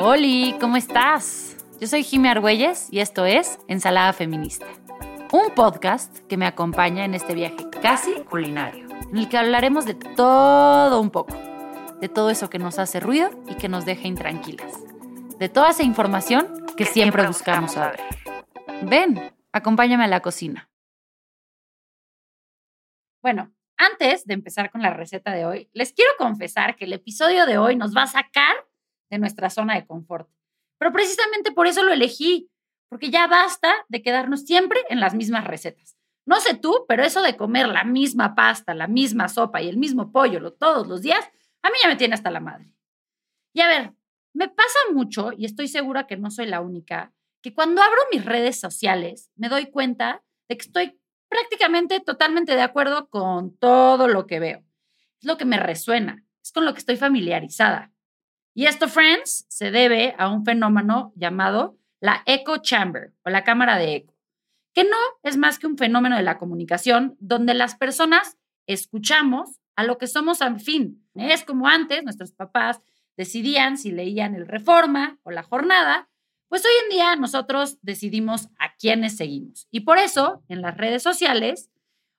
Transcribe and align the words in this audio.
Hola, 0.00 0.58
¿cómo 0.60 0.76
estás? 0.76 1.56
Yo 1.80 1.86
soy 1.86 2.02
Jimmy 2.02 2.28
Argüelles 2.28 2.88
y 2.90 3.00
esto 3.00 3.24
es 3.24 3.58
Ensalada 3.68 4.12
Feminista, 4.12 4.66
un 5.32 5.54
podcast 5.54 6.18
que 6.28 6.36
me 6.36 6.46
acompaña 6.46 7.04
en 7.04 7.14
este 7.14 7.34
viaje 7.34 7.68
casi 7.80 8.12
culinario, 8.22 8.86
en 9.10 9.16
el 9.16 9.28
que 9.28 9.38
hablaremos 9.38 9.84
de 9.84 9.94
todo 9.94 11.00
un 11.00 11.10
poco, 11.10 11.36
de 12.00 12.08
todo 12.08 12.30
eso 12.30 12.50
que 12.50 12.58
nos 12.58 12.78
hace 12.78 13.00
ruido 13.00 13.30
y 13.48 13.54
que 13.54 13.68
nos 13.68 13.84
deja 13.84 14.06
intranquilas, 14.06 14.72
de 15.38 15.48
toda 15.48 15.70
esa 15.70 15.82
información 15.82 16.66
que, 16.76 16.84
siempre, 16.84 17.26
buscamos 17.26 17.72
saber. 17.72 18.00
Ven, 18.82 19.32
acompáñame 19.52 20.04
a 20.04 20.08
la 20.08 20.20
cocina. 20.20 20.68
Bueno, 23.22 23.52
antes 23.82 24.24
de 24.26 24.34
empezar 24.34 24.70
con 24.70 24.82
la 24.82 24.90
receta 24.90 25.32
de 25.32 25.44
hoy, 25.44 25.68
les 25.72 25.92
quiero 25.92 26.10
confesar 26.18 26.76
que 26.76 26.84
el 26.84 26.92
episodio 26.92 27.46
de 27.46 27.58
hoy 27.58 27.76
nos 27.76 27.96
va 27.96 28.02
a 28.02 28.06
sacar 28.06 28.54
de 29.10 29.18
nuestra 29.18 29.50
zona 29.50 29.74
de 29.74 29.86
confort. 29.86 30.28
Pero 30.78 30.92
precisamente 30.92 31.52
por 31.52 31.66
eso 31.66 31.82
lo 31.82 31.92
elegí, 31.92 32.50
porque 32.88 33.10
ya 33.10 33.26
basta 33.26 33.72
de 33.88 34.02
quedarnos 34.02 34.42
siempre 34.42 34.80
en 34.88 35.00
las 35.00 35.14
mismas 35.14 35.44
recetas. 35.44 35.96
No 36.24 36.40
sé 36.40 36.54
tú, 36.54 36.84
pero 36.88 37.02
eso 37.02 37.22
de 37.22 37.36
comer 37.36 37.68
la 37.68 37.84
misma 37.84 38.34
pasta, 38.34 38.74
la 38.74 38.86
misma 38.86 39.28
sopa 39.28 39.60
y 39.60 39.68
el 39.68 39.76
mismo 39.76 40.12
pollo 40.12 40.52
todos 40.52 40.86
los 40.86 41.02
días, 41.02 41.24
a 41.62 41.68
mí 41.70 41.76
ya 41.82 41.88
me 41.88 41.96
tiene 41.96 42.14
hasta 42.14 42.30
la 42.30 42.40
madre. 42.40 42.72
Y 43.52 43.60
a 43.60 43.68
ver, 43.68 43.92
me 44.34 44.48
pasa 44.48 44.78
mucho, 44.92 45.32
y 45.36 45.44
estoy 45.44 45.68
segura 45.68 46.06
que 46.06 46.16
no 46.16 46.30
soy 46.30 46.46
la 46.46 46.60
única, 46.60 47.12
que 47.42 47.54
cuando 47.54 47.82
abro 47.82 48.00
mis 48.12 48.24
redes 48.24 48.58
sociales 48.60 49.30
me 49.34 49.48
doy 49.48 49.66
cuenta 49.66 50.22
de 50.48 50.56
que 50.56 50.62
estoy 50.62 51.01
prácticamente 51.32 52.00
totalmente 52.00 52.54
de 52.54 52.62
acuerdo 52.62 53.08
con 53.08 53.56
todo 53.56 54.06
lo 54.06 54.26
que 54.26 54.38
veo. 54.38 54.62
Es 55.20 55.26
lo 55.26 55.38
que 55.38 55.46
me 55.46 55.56
resuena, 55.56 56.24
es 56.42 56.52
con 56.52 56.66
lo 56.66 56.74
que 56.74 56.80
estoy 56.80 56.96
familiarizada. 56.96 57.90
Y 58.54 58.66
esto, 58.66 58.86
friends, 58.86 59.46
se 59.48 59.70
debe 59.70 60.14
a 60.18 60.28
un 60.28 60.44
fenómeno 60.44 61.12
llamado 61.16 61.78
la 62.00 62.22
echo 62.26 62.58
chamber 62.58 63.14
o 63.24 63.30
la 63.30 63.44
cámara 63.44 63.78
de 63.78 63.94
eco, 63.96 64.14
que 64.74 64.84
no 64.84 64.96
es 65.22 65.38
más 65.38 65.58
que 65.58 65.66
un 65.66 65.78
fenómeno 65.78 66.16
de 66.16 66.22
la 66.22 66.36
comunicación 66.36 67.16
donde 67.18 67.54
las 67.54 67.76
personas 67.76 68.36
escuchamos 68.66 69.60
a 69.74 69.84
lo 69.84 69.96
que 69.96 70.08
somos 70.08 70.42
al 70.42 70.60
fin. 70.60 71.02
Es 71.14 71.44
como 71.44 71.66
antes, 71.66 72.04
nuestros 72.04 72.32
papás 72.32 72.82
decidían 73.16 73.78
si 73.78 73.90
leían 73.90 74.34
el 74.34 74.46
Reforma 74.46 75.18
o 75.22 75.30
la 75.30 75.42
Jornada 75.42 76.10
pues 76.52 76.66
hoy 76.66 76.72
en 76.82 76.90
día 76.90 77.16
nosotros 77.16 77.78
decidimos 77.80 78.50
a 78.58 78.76
quiénes 78.76 79.16
seguimos. 79.16 79.66
Y 79.70 79.80
por 79.80 79.96
eso, 79.96 80.44
en 80.48 80.60
las 80.60 80.76
redes 80.76 81.02
sociales, 81.02 81.70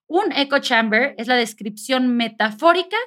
un 0.07 0.31
echo 0.31 0.57
chamber 0.57 1.13
es 1.19 1.27
la 1.27 1.35
descripción 1.35 2.17
metafórica 2.17 2.97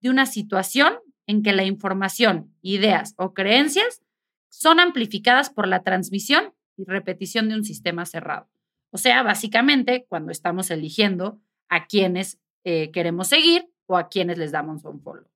de 0.00 0.08
una 0.08 0.24
situación 0.24 0.94
en 1.26 1.42
que 1.42 1.52
la 1.52 1.64
información, 1.64 2.56
ideas 2.62 3.12
o 3.18 3.34
creencias 3.34 4.00
son 4.48 4.80
amplificadas 4.80 5.50
por 5.50 5.68
la 5.68 5.82
transmisión 5.82 6.54
y 6.78 6.84
repetición 6.84 7.50
de 7.50 7.56
un 7.56 7.64
sistema 7.64 8.06
cerrado. 8.06 8.48
O 8.90 8.96
sea, 8.96 9.22
básicamente 9.22 10.06
cuando 10.08 10.32
estamos 10.32 10.70
eligiendo 10.70 11.42
a 11.68 11.88
quienes 11.88 12.40
eh, 12.64 12.90
queremos 12.90 13.28
seguir 13.28 13.70
o 13.84 13.98
a 13.98 14.08
quienes 14.08 14.38
les 14.38 14.50
damos 14.50 14.82
un 14.86 15.02
follow. 15.02 15.28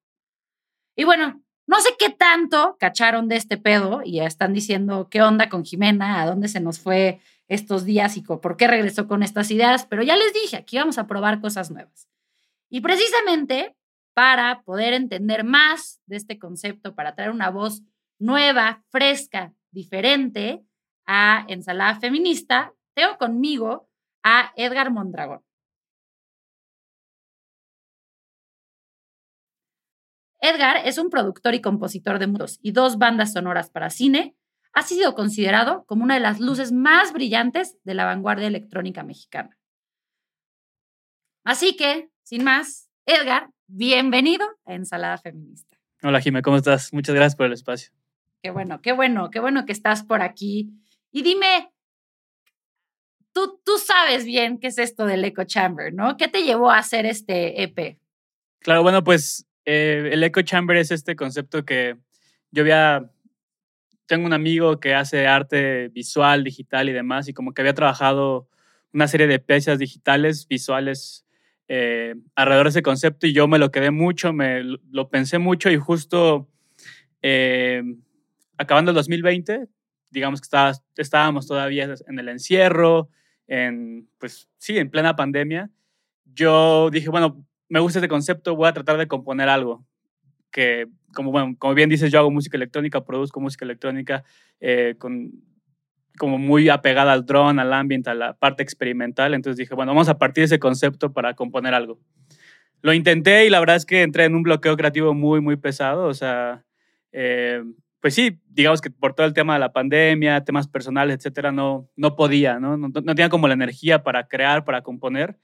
Y 0.96 1.04
bueno, 1.04 1.43
no 1.66 1.80
sé 1.80 1.90
qué 1.98 2.10
tanto 2.10 2.76
cacharon 2.78 3.28
de 3.28 3.36
este 3.36 3.56
pedo 3.56 4.02
y 4.04 4.16
ya 4.16 4.26
están 4.26 4.52
diciendo 4.52 5.08
qué 5.10 5.22
onda 5.22 5.48
con 5.48 5.64
Jimena, 5.64 6.20
a 6.20 6.26
dónde 6.26 6.48
se 6.48 6.60
nos 6.60 6.78
fue 6.78 7.20
estos 7.48 7.84
días 7.84 8.16
y 8.16 8.22
por 8.22 8.56
qué 8.56 8.66
regresó 8.66 9.06
con 9.06 9.22
estas 9.22 9.50
ideas, 9.50 9.86
pero 9.86 10.02
ya 10.02 10.16
les 10.16 10.32
dije, 10.32 10.56
aquí 10.56 10.78
vamos 10.78 10.98
a 10.98 11.06
probar 11.06 11.40
cosas 11.40 11.70
nuevas. 11.70 12.08
Y 12.70 12.80
precisamente 12.80 13.76
para 14.14 14.62
poder 14.62 14.94
entender 14.94 15.44
más 15.44 16.00
de 16.06 16.16
este 16.16 16.38
concepto, 16.38 16.94
para 16.94 17.14
traer 17.14 17.30
una 17.30 17.50
voz 17.50 17.82
nueva, 18.18 18.84
fresca, 18.90 19.52
diferente 19.70 20.62
a 21.04 21.44
Ensalada 21.48 21.98
Feminista, 21.98 22.72
tengo 22.94 23.18
conmigo 23.18 23.88
a 24.22 24.52
Edgar 24.56 24.90
Mondragón. 24.90 25.42
Edgar 30.44 30.82
es 30.84 30.98
un 30.98 31.08
productor 31.08 31.54
y 31.54 31.62
compositor 31.62 32.18
de 32.18 32.26
muros 32.26 32.58
y 32.60 32.72
dos 32.72 32.98
bandas 32.98 33.32
sonoras 33.32 33.70
para 33.70 33.88
cine. 33.88 34.36
Ha 34.74 34.82
sido 34.82 35.14
considerado 35.14 35.86
como 35.86 36.04
una 36.04 36.14
de 36.14 36.20
las 36.20 36.38
luces 36.38 36.70
más 36.70 37.14
brillantes 37.14 37.78
de 37.82 37.94
la 37.94 38.04
vanguardia 38.04 38.46
electrónica 38.46 39.02
mexicana. 39.04 39.56
Así 41.44 41.76
que, 41.76 42.10
sin 42.24 42.44
más, 42.44 42.90
Edgar, 43.06 43.52
bienvenido 43.68 44.46
a 44.66 44.74
Ensalada 44.74 45.16
Feminista. 45.16 45.78
Hola, 46.02 46.20
Jimé, 46.20 46.42
¿cómo 46.42 46.58
estás? 46.58 46.92
Muchas 46.92 47.14
gracias 47.14 47.36
por 47.36 47.46
el 47.46 47.54
espacio. 47.54 47.94
Qué 48.42 48.50
bueno, 48.50 48.82
qué 48.82 48.92
bueno, 48.92 49.30
qué 49.30 49.40
bueno 49.40 49.64
que 49.64 49.72
estás 49.72 50.02
por 50.02 50.20
aquí. 50.20 50.74
Y 51.10 51.22
dime, 51.22 51.72
tú, 53.32 53.62
tú 53.64 53.78
sabes 53.78 54.26
bien 54.26 54.58
qué 54.58 54.66
es 54.66 54.76
esto 54.76 55.06
del 55.06 55.24
Echo 55.24 55.44
Chamber, 55.44 55.94
¿no? 55.94 56.18
¿Qué 56.18 56.28
te 56.28 56.42
llevó 56.42 56.70
a 56.70 56.76
hacer 56.76 57.06
este 57.06 57.62
EP? 57.62 57.98
Claro, 58.58 58.82
bueno, 58.82 59.02
pues 59.02 59.46
eh, 59.64 60.10
el 60.12 60.22
echo 60.22 60.42
chamber 60.42 60.76
es 60.76 60.90
este 60.90 61.16
concepto 61.16 61.64
que 61.64 61.96
yo 62.50 62.62
había, 62.62 63.10
tengo 64.06 64.26
un 64.26 64.32
amigo 64.32 64.80
que 64.80 64.94
hace 64.94 65.26
arte 65.26 65.88
visual, 65.88 66.44
digital 66.44 66.88
y 66.88 66.92
demás, 66.92 67.28
y 67.28 67.32
como 67.32 67.52
que 67.52 67.62
había 67.62 67.74
trabajado 67.74 68.48
una 68.92 69.08
serie 69.08 69.26
de 69.26 69.38
piezas 69.38 69.78
digitales, 69.78 70.46
visuales, 70.46 71.24
eh, 71.66 72.14
alrededor 72.34 72.66
de 72.66 72.70
ese 72.70 72.82
concepto 72.82 73.26
y 73.26 73.32
yo 73.32 73.48
me 73.48 73.58
lo 73.58 73.70
quedé 73.70 73.90
mucho, 73.90 74.32
me 74.32 74.62
lo 74.62 75.08
pensé 75.08 75.38
mucho 75.38 75.70
y 75.70 75.78
justo 75.78 76.48
eh, 77.22 77.82
acabando 78.58 78.90
el 78.90 78.94
2020, 78.94 79.66
digamos 80.10 80.42
que 80.42 80.72
estábamos 80.96 81.46
todavía 81.46 81.94
en 82.06 82.18
el 82.18 82.28
encierro, 82.28 83.08
en, 83.46 84.08
pues 84.18 84.48
sí, 84.58 84.76
en 84.78 84.90
plena 84.90 85.16
pandemia, 85.16 85.70
yo 86.26 86.90
dije, 86.90 87.08
bueno, 87.08 87.46
me 87.74 87.80
gusta 87.80 87.98
este 87.98 88.06
concepto, 88.06 88.54
voy 88.54 88.68
a 88.68 88.72
tratar 88.72 88.98
de 88.98 89.08
componer 89.08 89.48
algo 89.48 89.84
que, 90.52 90.86
como, 91.12 91.32
bueno, 91.32 91.56
como 91.58 91.74
bien 91.74 91.88
dices, 91.88 92.12
yo 92.12 92.20
hago 92.20 92.30
música 92.30 92.56
electrónica, 92.56 93.04
produzco 93.04 93.40
música 93.40 93.64
electrónica 93.64 94.22
eh, 94.60 94.94
con, 94.96 95.32
como 96.16 96.38
muy 96.38 96.68
apegada 96.68 97.12
al 97.12 97.26
drone, 97.26 97.60
al 97.60 97.72
ambiente, 97.72 98.10
a 98.10 98.14
la 98.14 98.34
parte 98.34 98.62
experimental. 98.62 99.34
Entonces 99.34 99.58
dije, 99.58 99.74
bueno, 99.74 99.90
vamos 99.90 100.08
a 100.08 100.18
partir 100.18 100.42
de 100.42 100.46
ese 100.46 100.60
concepto 100.60 101.12
para 101.12 101.34
componer 101.34 101.74
algo. 101.74 101.98
Lo 102.80 102.92
intenté 102.92 103.44
y 103.44 103.50
la 103.50 103.58
verdad 103.58 103.74
es 103.74 103.86
que 103.86 104.02
entré 104.02 104.26
en 104.26 104.36
un 104.36 104.44
bloqueo 104.44 104.76
creativo 104.76 105.12
muy, 105.12 105.40
muy 105.40 105.56
pesado. 105.56 106.06
O 106.06 106.14
sea, 106.14 106.64
eh, 107.10 107.60
pues 107.98 108.14
sí, 108.14 108.38
digamos 108.46 108.82
que 108.82 108.90
por 108.90 109.14
todo 109.14 109.26
el 109.26 109.34
tema 109.34 109.54
de 109.54 109.58
la 109.58 109.72
pandemia, 109.72 110.44
temas 110.44 110.68
personales, 110.68 111.16
etcétera, 111.16 111.50
no, 111.50 111.88
no 111.96 112.14
podía, 112.14 112.60
¿no? 112.60 112.76
No, 112.76 112.90
no 112.90 113.14
tenía 113.16 113.30
como 113.30 113.48
la 113.48 113.54
energía 113.54 114.04
para 114.04 114.28
crear, 114.28 114.64
para 114.64 114.82
componer. 114.82 115.36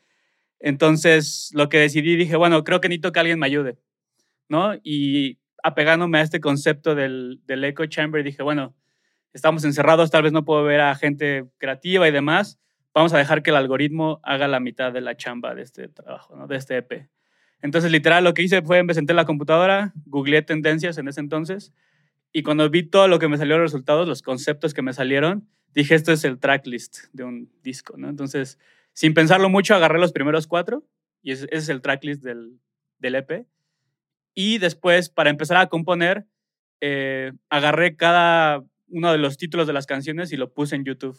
Entonces, 0.61 1.51
lo 1.55 1.69
que 1.69 1.79
decidí, 1.79 2.17
dije, 2.17 2.37
bueno, 2.37 2.63
creo 2.65 2.81
que 2.81 2.89
necesito 2.89 3.13
que 3.13 3.21
alguien 3.21 3.39
me 3.39 3.47
ayude, 3.47 3.79
¿no? 4.49 4.75
Y 4.83 5.39
apegándome 5.63 6.19
a 6.19 6.23
este 6.23 6.41
concepto 6.41 6.95
del, 6.95 7.41
echo 7.49 7.87
chamber, 7.87 8.23
dije, 8.23 8.43
bueno, 8.43 8.77
estamos 9.33 9.65
encerrados, 9.65 10.11
tal 10.11 10.23
vez 10.23 10.33
no 10.33 10.45
puedo 10.45 10.63
ver 10.63 10.81
a 10.83 10.95
gente 10.95 11.47
creativa 11.59 12.07
y 12.07 12.13
demás, 12.13 12.61
vamos 12.93 13.13
a 13.15 13.19
dejar 13.19 13.43
que 13.43 13.51
el 13.51 13.57
algoritmo 13.57 14.21
haga 14.23 14.49
la 14.49 14.61
mitad 14.61 14.93
de 14.93 15.01
la 15.01 15.17
chamba 15.17 15.55
de 15.55 15.63
este 15.63 15.89
trabajo, 15.89 16.37
¿no? 16.37 16.47
De 16.47 16.57
este 16.57 16.77
EP. 16.77 17.09
Entonces, 17.63 17.91
literal, 17.91 18.25
lo 18.25 18.35
que 18.35 18.43
hice 18.43 18.63
fue, 18.63 18.83
me 18.83 18.95
senté 18.95 19.13
en 19.13 19.17
la 19.17 19.25
computadora, 19.25 19.93
googleé 20.05 20.43
tendencias 20.43 20.99
en 20.99 21.09
ese 21.09 21.21
entonces, 21.21 21.73
y 22.33 22.43
cuando 22.43 22.69
vi 22.69 22.83
todo 22.83 23.09
lo 23.09 23.19
que 23.19 23.29
me 23.29 23.39
salió 23.39 23.57
los 23.57 23.73
resultados, 23.73 24.07
los 24.07 24.23
conceptos 24.23 24.75
que 24.75 24.83
me 24.83 24.93
salieron, 24.93 25.49
dije, 25.75 25.95
esto 25.95 26.13
es 26.13 26.25
el 26.25 26.39
tracklist 26.39 27.07
de 27.13 27.25
un 27.25 27.53
disco, 27.63 27.97
¿no? 27.97 28.09
Entonces, 28.09 28.59
sin 29.01 29.15
pensarlo 29.15 29.49
mucho, 29.49 29.75
agarré 29.75 29.99
los 29.99 30.13
primeros 30.13 30.47
cuatro 30.47 30.85
y 31.23 31.33
ese, 31.33 31.49
es 31.53 31.71
el 31.71 31.81
tracklist 31.81 32.23
del, 32.23 32.61
del, 32.99 33.15
EP. 33.15 33.47
Y 34.35 34.59
después, 34.59 35.09
para 35.09 35.31
empezar 35.31 35.57
a 35.57 35.69
componer, 35.69 36.27
eh, 36.83 37.33
agarré 37.49 37.97
cada 37.97 38.63
uno 38.89 39.11
de 39.11 39.17
los 39.17 39.39
títulos 39.39 39.67
de 39.67 39.73
las 39.73 39.87
canciones 39.87 40.33
y 40.33 40.37
lo 40.37 40.53
puse 40.53 40.77
en 40.77 40.85
YouTube. 40.85 41.19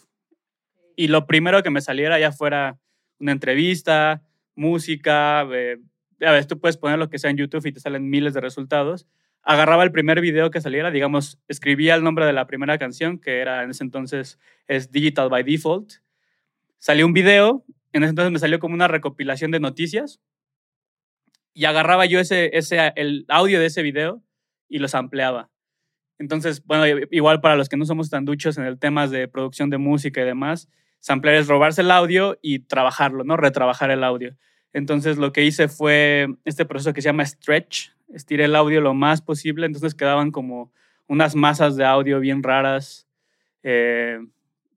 Y 0.94 1.08
lo 1.08 1.26
primero 1.26 1.64
que 1.64 1.70
me 1.70 1.80
saliera 1.80 2.20
ya 2.20 2.30
fuera 2.30 2.78
una 3.18 3.32
entrevista, 3.32 4.22
música, 4.54 5.44
eh, 5.52 5.78
a 6.20 6.30
ver, 6.30 6.46
tú 6.46 6.60
puedes 6.60 6.76
poner 6.76 7.00
lo 7.00 7.10
que 7.10 7.18
sea 7.18 7.30
en 7.30 7.36
YouTube 7.36 7.66
y 7.66 7.72
te 7.72 7.80
salen 7.80 8.08
miles 8.08 8.32
de 8.32 8.42
resultados. 8.42 9.08
Agarraba 9.42 9.82
el 9.82 9.90
primer 9.90 10.20
video 10.20 10.52
que 10.52 10.60
saliera, 10.60 10.92
digamos, 10.92 11.40
escribía 11.48 11.96
el 11.96 12.04
nombre 12.04 12.26
de 12.26 12.32
la 12.32 12.46
primera 12.46 12.78
canción, 12.78 13.18
que 13.18 13.40
era 13.40 13.64
en 13.64 13.70
ese 13.70 13.82
entonces 13.82 14.38
es 14.68 14.92
Digital 14.92 15.30
by 15.30 15.42
Default, 15.42 15.94
salió 16.82 17.06
un 17.06 17.12
video, 17.12 17.64
en 17.92 18.02
ese 18.02 18.10
entonces 18.10 18.32
me 18.32 18.40
salió 18.40 18.58
como 18.58 18.74
una 18.74 18.88
recopilación 18.88 19.52
de 19.52 19.60
noticias 19.60 20.20
y 21.54 21.66
agarraba 21.66 22.06
yo 22.06 22.18
ese, 22.18 22.50
el 22.96 23.24
audio 23.28 23.60
de 23.60 23.66
ese 23.66 23.82
video 23.82 24.20
y 24.68 24.80
los 24.80 24.96
ampliaba. 24.96 25.48
Entonces, 26.18 26.64
bueno, 26.64 27.06
igual 27.12 27.40
para 27.40 27.54
los 27.54 27.68
que 27.68 27.76
no 27.76 27.84
somos 27.84 28.10
tan 28.10 28.24
duchos 28.24 28.58
en 28.58 28.64
el 28.64 28.80
tema 28.80 29.06
de 29.06 29.28
producción 29.28 29.70
de 29.70 29.78
música 29.78 30.22
y 30.22 30.24
demás, 30.24 30.68
samplear 30.98 31.36
es 31.36 31.46
robarse 31.46 31.82
el 31.82 31.90
audio 31.92 32.36
y 32.42 32.58
trabajarlo, 32.58 33.22
¿no? 33.22 33.36
Retrabajar 33.36 33.92
el 33.92 34.02
audio. 34.02 34.36
Entonces, 34.72 35.18
lo 35.18 35.32
que 35.32 35.44
hice 35.44 35.68
fue 35.68 36.34
este 36.44 36.64
proceso 36.64 36.92
que 36.92 37.00
se 37.00 37.10
llama 37.10 37.24
stretch, 37.24 37.90
estiré 38.12 38.46
el 38.46 38.56
audio 38.56 38.80
lo 38.80 38.92
más 38.92 39.22
posible, 39.22 39.66
entonces 39.66 39.94
quedaban 39.94 40.32
como 40.32 40.72
unas 41.06 41.36
masas 41.36 41.76
de 41.76 41.84
audio 41.84 42.18
bien 42.18 42.42
raras, 42.42 43.06
eh, 43.62 44.18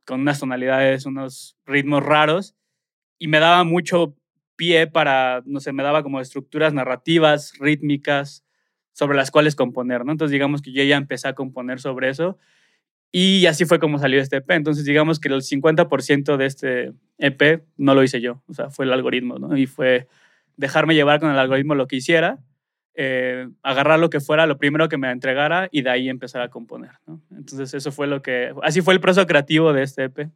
con 0.06 0.22
unas 0.22 0.40
tonalidades, 0.40 1.06
unos 1.06 1.58
ritmos 1.66 2.04
raros, 2.04 2.56
y 3.18 3.28
me 3.28 3.40
daba 3.40 3.64
mucho 3.64 4.16
pie 4.56 4.88
para, 4.88 5.42
no 5.46 5.60
sé, 5.60 5.74
me 5.74 5.84
daba 5.84 6.04
como 6.04 6.22
estructuras 6.22 6.74
narrativas, 6.74 7.54
rítmicas, 7.60 8.46
sobre 8.94 9.18
las 9.18 9.30
cuales 9.30 9.56
componer, 9.56 10.06
¿no? 10.06 10.14
Entonces 10.14 10.32
digamos 10.32 10.62
que 10.62 10.72
yo 10.72 10.82
ya 10.84 10.96
empecé 10.96 11.28
a 11.28 11.36
componer 11.36 11.82
sobre 11.82 12.10
eso 12.10 12.38
y 13.12 13.46
así 13.46 13.66
fue 13.66 13.80
como 13.80 14.00
salió 14.00 14.22
este 14.22 14.38
EP. 14.38 14.52
Entonces 14.52 14.86
digamos 14.86 15.20
que 15.20 15.28
el 15.28 15.42
50% 15.42 16.38
de 16.38 16.46
este 16.46 16.94
EP 17.18 17.66
no 17.78 17.94
lo 17.94 18.04
hice 18.04 18.22
yo, 18.22 18.42
o 18.48 18.54
sea, 18.54 18.70
fue 18.70 18.86
el 18.86 18.94
algoritmo, 18.94 19.38
¿no? 19.38 19.58
Y 19.58 19.68
fue 19.68 20.08
dejarme 20.56 20.96
llevar 20.96 21.20
con 21.20 21.30
el 21.30 21.38
algoritmo 21.38 21.76
lo 21.76 21.88
que 21.88 21.98
hiciera, 21.98 22.40
eh, 22.96 23.50
agarrar 23.64 24.00
lo 24.00 24.10
que 24.10 24.20
fuera, 24.20 24.46
lo 24.46 24.58
primero 24.58 24.90
que 24.90 24.98
me 24.98 25.12
entregara 25.12 25.68
y 25.72 25.82
de 25.82 25.90
ahí 25.90 26.10
empezar 26.10 26.42
a 26.42 26.50
componer, 26.50 26.92
¿no? 27.06 27.22
Entonces 27.32 27.74
eso 27.74 27.92
fue 27.92 28.08
lo 28.08 28.22
que, 28.22 28.54
así 28.64 28.82
fue 28.82 28.94
el 28.94 29.02
proceso 29.02 29.28
creativo 29.28 29.74
de 29.74 29.84
este 29.84 30.06
EP. 30.06 30.32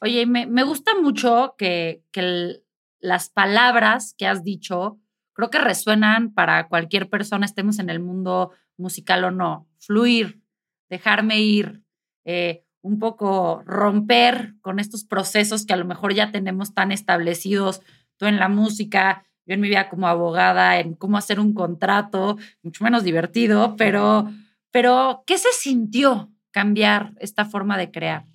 Oye, 0.00 0.26
me, 0.26 0.46
me 0.46 0.62
gusta 0.62 0.92
mucho 1.00 1.54
que, 1.58 2.02
que 2.12 2.60
las 3.00 3.30
palabras 3.30 4.14
que 4.16 4.26
has 4.26 4.44
dicho 4.44 5.00
creo 5.36 5.50
que 5.50 5.58
resuenan 5.58 6.32
para 6.32 6.66
cualquier 6.66 7.10
persona, 7.10 7.44
estemos 7.44 7.78
en 7.78 7.90
el 7.90 8.00
mundo 8.00 8.52
musical 8.78 9.22
o 9.24 9.30
no. 9.30 9.68
Fluir, 9.78 10.40
dejarme 10.88 11.40
ir, 11.40 11.82
eh, 12.24 12.64
un 12.80 12.98
poco 12.98 13.62
romper 13.66 14.54
con 14.62 14.78
estos 14.78 15.04
procesos 15.04 15.66
que 15.66 15.74
a 15.74 15.76
lo 15.76 15.84
mejor 15.84 16.14
ya 16.14 16.32
tenemos 16.32 16.72
tan 16.72 16.90
establecidos, 16.90 17.82
tú 18.16 18.26
en 18.26 18.38
la 18.38 18.48
música, 18.48 19.26
yo 19.46 19.54
en 19.54 19.60
mi 19.60 19.68
vida 19.68 19.88
como 19.88 20.08
abogada, 20.08 20.78
en 20.80 20.94
cómo 20.94 21.16
hacer 21.16 21.38
un 21.40 21.54
contrato, 21.54 22.36
mucho 22.62 22.84
menos 22.84 23.04
divertido, 23.04 23.76
pero, 23.76 24.28
pero 24.70 25.22
¿qué 25.26 25.38
se 25.38 25.52
sintió 25.52 26.30
cambiar 26.50 27.12
esta 27.20 27.44
forma 27.44 27.78
de 27.78 27.90
crear? 27.90 28.26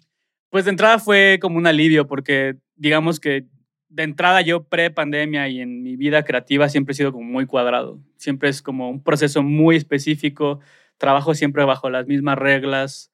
Pues 0.49 0.65
de 0.65 0.71
entrada 0.71 0.99
fue 0.99 1.37
como 1.41 1.57
un 1.57 1.67
alivio 1.67 2.07
porque 2.07 2.57
digamos 2.75 3.19
que 3.19 3.45
de 3.89 4.03
entrada 4.03 4.41
yo 4.41 4.63
pre-pandemia 4.63 5.49
y 5.49 5.59
en 5.59 5.83
mi 5.83 5.97
vida 5.97 6.23
creativa 6.23 6.69
siempre 6.69 6.93
he 6.93 6.95
sido 6.95 7.11
como 7.11 7.25
muy 7.25 7.45
cuadrado. 7.45 7.99
Siempre 8.15 8.49
es 8.49 8.61
como 8.61 8.89
un 8.89 9.03
proceso 9.03 9.43
muy 9.43 9.75
específico, 9.75 10.61
trabajo 10.97 11.35
siempre 11.35 11.65
bajo 11.65 11.89
las 11.89 12.07
mismas 12.07 12.37
reglas. 12.37 13.11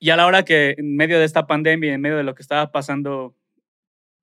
Y 0.00 0.10
a 0.10 0.16
la 0.16 0.26
hora 0.26 0.44
que 0.44 0.74
en 0.76 0.96
medio 0.96 1.20
de 1.20 1.24
esta 1.24 1.46
pandemia 1.46 1.90
y 1.90 1.94
en 1.94 2.00
medio 2.00 2.16
de 2.16 2.24
lo 2.24 2.34
que 2.34 2.42
estaba 2.42 2.72
pasando, 2.72 3.36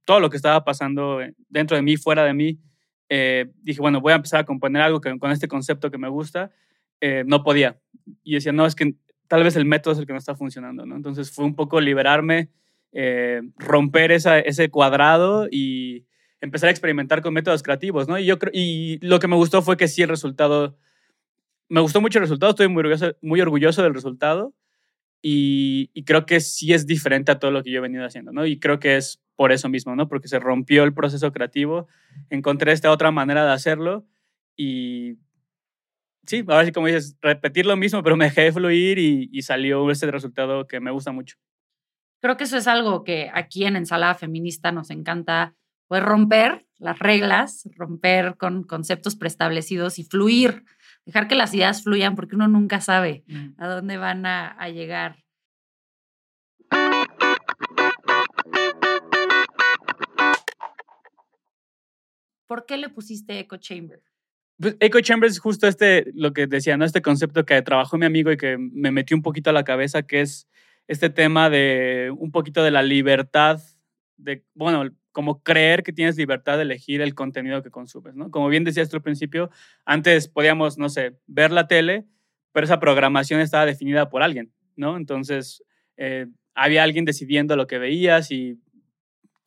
todo 0.05 0.19
lo 0.19 0.29
que 0.29 0.35
estaba 0.35 0.65
pasando 0.65 1.19
dentro 1.47 1.77
de 1.77 1.83
mí, 1.83 1.95
fuera 1.95 2.25
de 2.25 2.33
mí, 2.33 2.59
eh, 3.09 3.51
dije, 3.61 3.81
bueno, 3.81 4.01
voy 4.01 4.13
a 4.13 4.17
empezar 4.17 4.39
a 4.39 4.45
componer 4.45 4.81
algo 4.81 5.01
con 5.01 5.31
este 5.31 5.47
concepto 5.47 5.91
que 5.91 5.97
me 5.97 6.09
gusta. 6.09 6.51
Eh, 7.01 7.23
no 7.25 7.43
podía. 7.43 7.79
Y 8.23 8.35
decía, 8.35 8.51
no, 8.51 8.65
es 8.65 8.75
que 8.75 8.95
tal 9.27 9.43
vez 9.43 9.55
el 9.55 9.65
método 9.65 9.93
es 9.93 9.99
el 9.99 10.05
que 10.05 10.13
no 10.13 10.19
está 10.19 10.35
funcionando, 10.35 10.85
¿no? 10.85 10.95
Entonces 10.95 11.31
fue 11.31 11.45
un 11.45 11.55
poco 11.55 11.81
liberarme 11.81 12.49
eh, 12.91 13.41
romper 13.57 14.11
ese 14.11 14.69
cuadrado 14.69 15.47
y 15.49 16.05
empezar 16.41 16.69
a 16.69 16.71
experimentar 16.71 17.21
con 17.21 17.33
métodos 17.33 17.63
creativos, 17.63 18.07
¿no? 18.07 18.17
Y, 18.17 18.25
yo, 18.25 18.37
y 18.53 18.97
lo 19.05 19.19
que 19.19 19.27
me 19.27 19.35
gustó 19.35 19.61
fue 19.61 19.77
que 19.77 19.87
sí 19.87 20.01
el 20.01 20.09
resultado, 20.09 20.77
me 21.67 21.81
gustó 21.81 22.01
mucho 22.01 22.17
el 22.19 22.23
resultado, 22.23 22.51
estoy 22.51 22.67
muy 22.67 22.79
orgulloso, 22.79 23.15
muy 23.21 23.41
orgulloso 23.41 23.83
del 23.83 23.93
resultado 23.93 24.53
y, 25.21 25.91
creo 26.05 26.25
que 26.25 26.39
sí 26.39 26.73
es 26.73 26.87
diferente 26.87 27.31
a 27.31 27.39
todo 27.39 27.51
lo 27.51 27.63
que 27.63 27.71
yo 27.71 27.79
he 27.79 27.81
venido 27.81 28.05
haciendo, 28.05 28.31
¿no? 28.31 28.45
Y 28.45 28.59
creo 28.59 28.79
que 28.79 28.97
es 28.97 29.21
por 29.39 29.53
eso 29.53 29.69
mismo, 29.69 29.95
¿no? 29.95 30.09
Porque 30.09 30.27
se 30.27 30.37
rompió 30.37 30.83
el 30.83 30.93
proceso 30.93 31.31
creativo, 31.31 31.87
encontré 32.29 32.73
esta 32.73 32.91
otra 32.91 33.09
manera 33.09 33.45
de 33.45 33.53
hacerlo 33.53 34.05
y 34.57 35.17
sí, 36.25 36.43
ahora 36.45 36.65
sí 36.65 36.73
como 36.73 36.87
dices, 36.87 37.15
repetir 37.21 37.65
lo 37.65 37.77
mismo, 37.77 38.03
pero 38.03 38.17
me 38.17 38.25
dejé 38.25 38.51
fluir 38.51 38.99
y, 38.99 39.29
y 39.31 39.41
salió 39.43 39.89
este 39.91 40.11
resultado 40.11 40.67
que 40.67 40.81
me 40.81 40.91
gusta 40.91 41.13
mucho. 41.13 41.37
Creo 42.19 42.35
que 42.35 42.43
eso 42.43 42.57
es 42.57 42.67
algo 42.67 43.05
que 43.05 43.31
aquí 43.33 43.63
en 43.63 43.77
Ensalada 43.77 44.13
Feminista 44.13 44.73
nos 44.73 44.89
encanta, 44.89 45.55
pues 45.87 46.03
romper 46.03 46.65
las 46.77 46.99
reglas, 46.99 47.69
romper 47.77 48.35
con 48.35 48.63
conceptos 48.63 49.15
preestablecidos 49.15 49.99
y 49.99 50.03
fluir, 50.03 50.65
dejar 51.05 51.29
que 51.29 51.35
las 51.35 51.53
ideas 51.53 51.81
fluyan 51.81 52.17
porque 52.17 52.35
uno 52.35 52.49
nunca 52.49 52.81
sabe 52.81 53.23
mm. 53.27 53.51
a 53.57 53.67
dónde 53.69 53.95
van 53.95 54.25
a, 54.25 54.49
a 54.49 54.67
llegar. 54.67 55.23
¿Por 62.49 62.65
qué 62.65 62.77
le 62.77 62.89
pusiste 62.89 63.37
Echo 63.37 63.57
Chamber? 63.57 64.01
Pues 64.59 64.75
Echo 64.79 64.99
Chamber 65.01 65.29
es 65.29 65.37
justo 65.37 65.67
este, 65.67 66.11
lo 66.15 66.33
que 66.33 66.47
decía, 66.47 66.77
¿no? 66.77 66.83
Este 66.83 67.03
concepto 67.03 67.45
que 67.45 67.61
trabajó 67.61 67.99
mi 67.99 68.07
amigo 68.07 68.31
y 68.31 68.37
que 68.37 68.57
me 68.57 68.89
metió 68.89 69.15
un 69.15 69.21
poquito 69.21 69.51
a 69.51 69.53
la 69.53 69.63
cabeza, 69.63 70.01
que 70.01 70.21
es 70.21 70.49
este 70.87 71.11
tema 71.11 71.51
de 71.51 72.11
un 72.17 72.31
poquito 72.31 72.63
de 72.63 72.71
la 72.71 72.81
libertad, 72.81 73.61
de, 74.17 74.43
bueno, 74.55 74.89
como 75.11 75.43
creer 75.43 75.83
que 75.83 75.93
tienes 75.93 76.17
libertad 76.17 76.57
de 76.57 76.63
elegir 76.63 77.01
el 77.01 77.13
contenido 77.13 77.61
que 77.61 77.69
consumes, 77.69 78.15
¿no? 78.15 78.31
Como 78.31 78.49
bien 78.49 78.63
decías 78.63 78.89
tú 78.89 78.97
al 78.97 79.03
principio, 79.03 79.51
antes 79.85 80.27
podíamos, 80.27 80.79
no 80.79 80.89
sé, 80.89 81.19
ver 81.27 81.51
la 81.51 81.67
tele, 81.67 82.07
pero 82.51 82.65
esa 82.65 82.79
programación 82.79 83.41
estaba 83.41 83.67
definida 83.67 84.09
por 84.09 84.23
alguien, 84.23 84.51
¿no? 84.75 84.97
Entonces, 84.97 85.63
eh, 85.97 86.25
había 86.55 86.81
alguien 86.81 87.05
decidiendo 87.05 87.55
lo 87.55 87.67
que 87.67 87.77
veías 87.77 88.31
y 88.31 88.59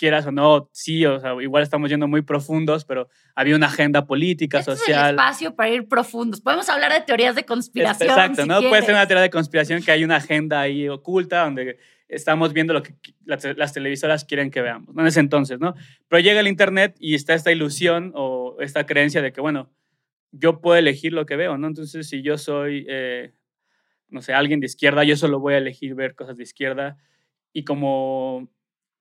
quieras 0.03 0.27
o 0.27 0.33
no, 0.33 0.69
sí, 0.73 1.07
o 1.07 1.21
sea, 1.21 1.41
igual 1.41 1.63
estamos 1.63 1.89
yendo 1.89 2.09
muy 2.09 2.23
profundos, 2.23 2.85
pero 2.85 3.09
había 3.37 3.55
una 3.55 3.67
agenda 3.67 4.05
política, 4.05 4.59
este 4.59 4.73
social. 4.73 4.99
Es 4.99 5.09
el 5.11 5.15
espacio 5.15 5.55
para 5.55 5.69
ir 5.71 5.87
profundos. 5.87 6.41
Podemos 6.41 6.69
hablar 6.69 6.93
de 6.93 7.03
teorías 7.03 7.37
de 7.37 7.45
conspiración. 7.45 8.11
Exacto, 8.11 8.45
¿no? 8.45 8.61
Puede 8.69 8.83
ser 8.83 8.97
una 8.97 9.07
teoría 9.07 9.23
de 9.23 9.31
conspiración 9.31 9.81
que 9.81 9.93
hay 9.93 10.03
una 10.03 10.17
agenda 10.17 10.61
ahí 10.61 10.89
oculta 10.89 11.45
donde 11.45 11.79
estamos 12.09 12.53
viendo 12.53 12.73
lo 12.73 12.83
que 12.83 12.97
las, 13.25 13.73
televisoras 13.73 14.25
quieren 14.25 14.51
que 14.51 14.61
veamos, 14.61 14.93
¿no? 14.93 15.03
En 15.03 15.07
ese 15.07 15.21
entonces, 15.21 15.61
¿no? 15.61 15.77
Pero 16.09 16.19
llega 16.19 16.41
el 16.41 16.49
Internet 16.49 16.97
y 16.99 17.15
está 17.15 17.35
esta 17.35 17.53
ilusión 17.53 18.11
o 18.17 18.57
esta 18.59 18.87
creencia 18.87 19.23
de 19.23 19.33
que, 19.33 19.41
bueno, 19.41 19.71
yo 20.33 20.61
puedo 20.61 20.77
elegir 20.77 21.13
lo 21.13 21.27
que 21.27 21.37
veo, 21.37 21.57
¿no? 21.59 21.69
Entonces, 21.69 22.09
si 22.09 22.23
yo 22.23 22.39
soy, 22.39 22.85
eh, 22.89 23.35
no 24.09 24.21
sé, 24.21 24.35
alguien 24.35 24.59
de 24.59 24.67
izquierda, 24.67 25.05
yo 25.05 25.17
solo 25.17 25.39
voy 25.39 25.55
a 25.55 25.59
elegir 25.59 25.95
ver 25.95 26.17
cosas 26.17 26.37
de 26.37 26.43
izquierda. 26.43 26.97
Y 27.53 27.63
como 27.63 28.51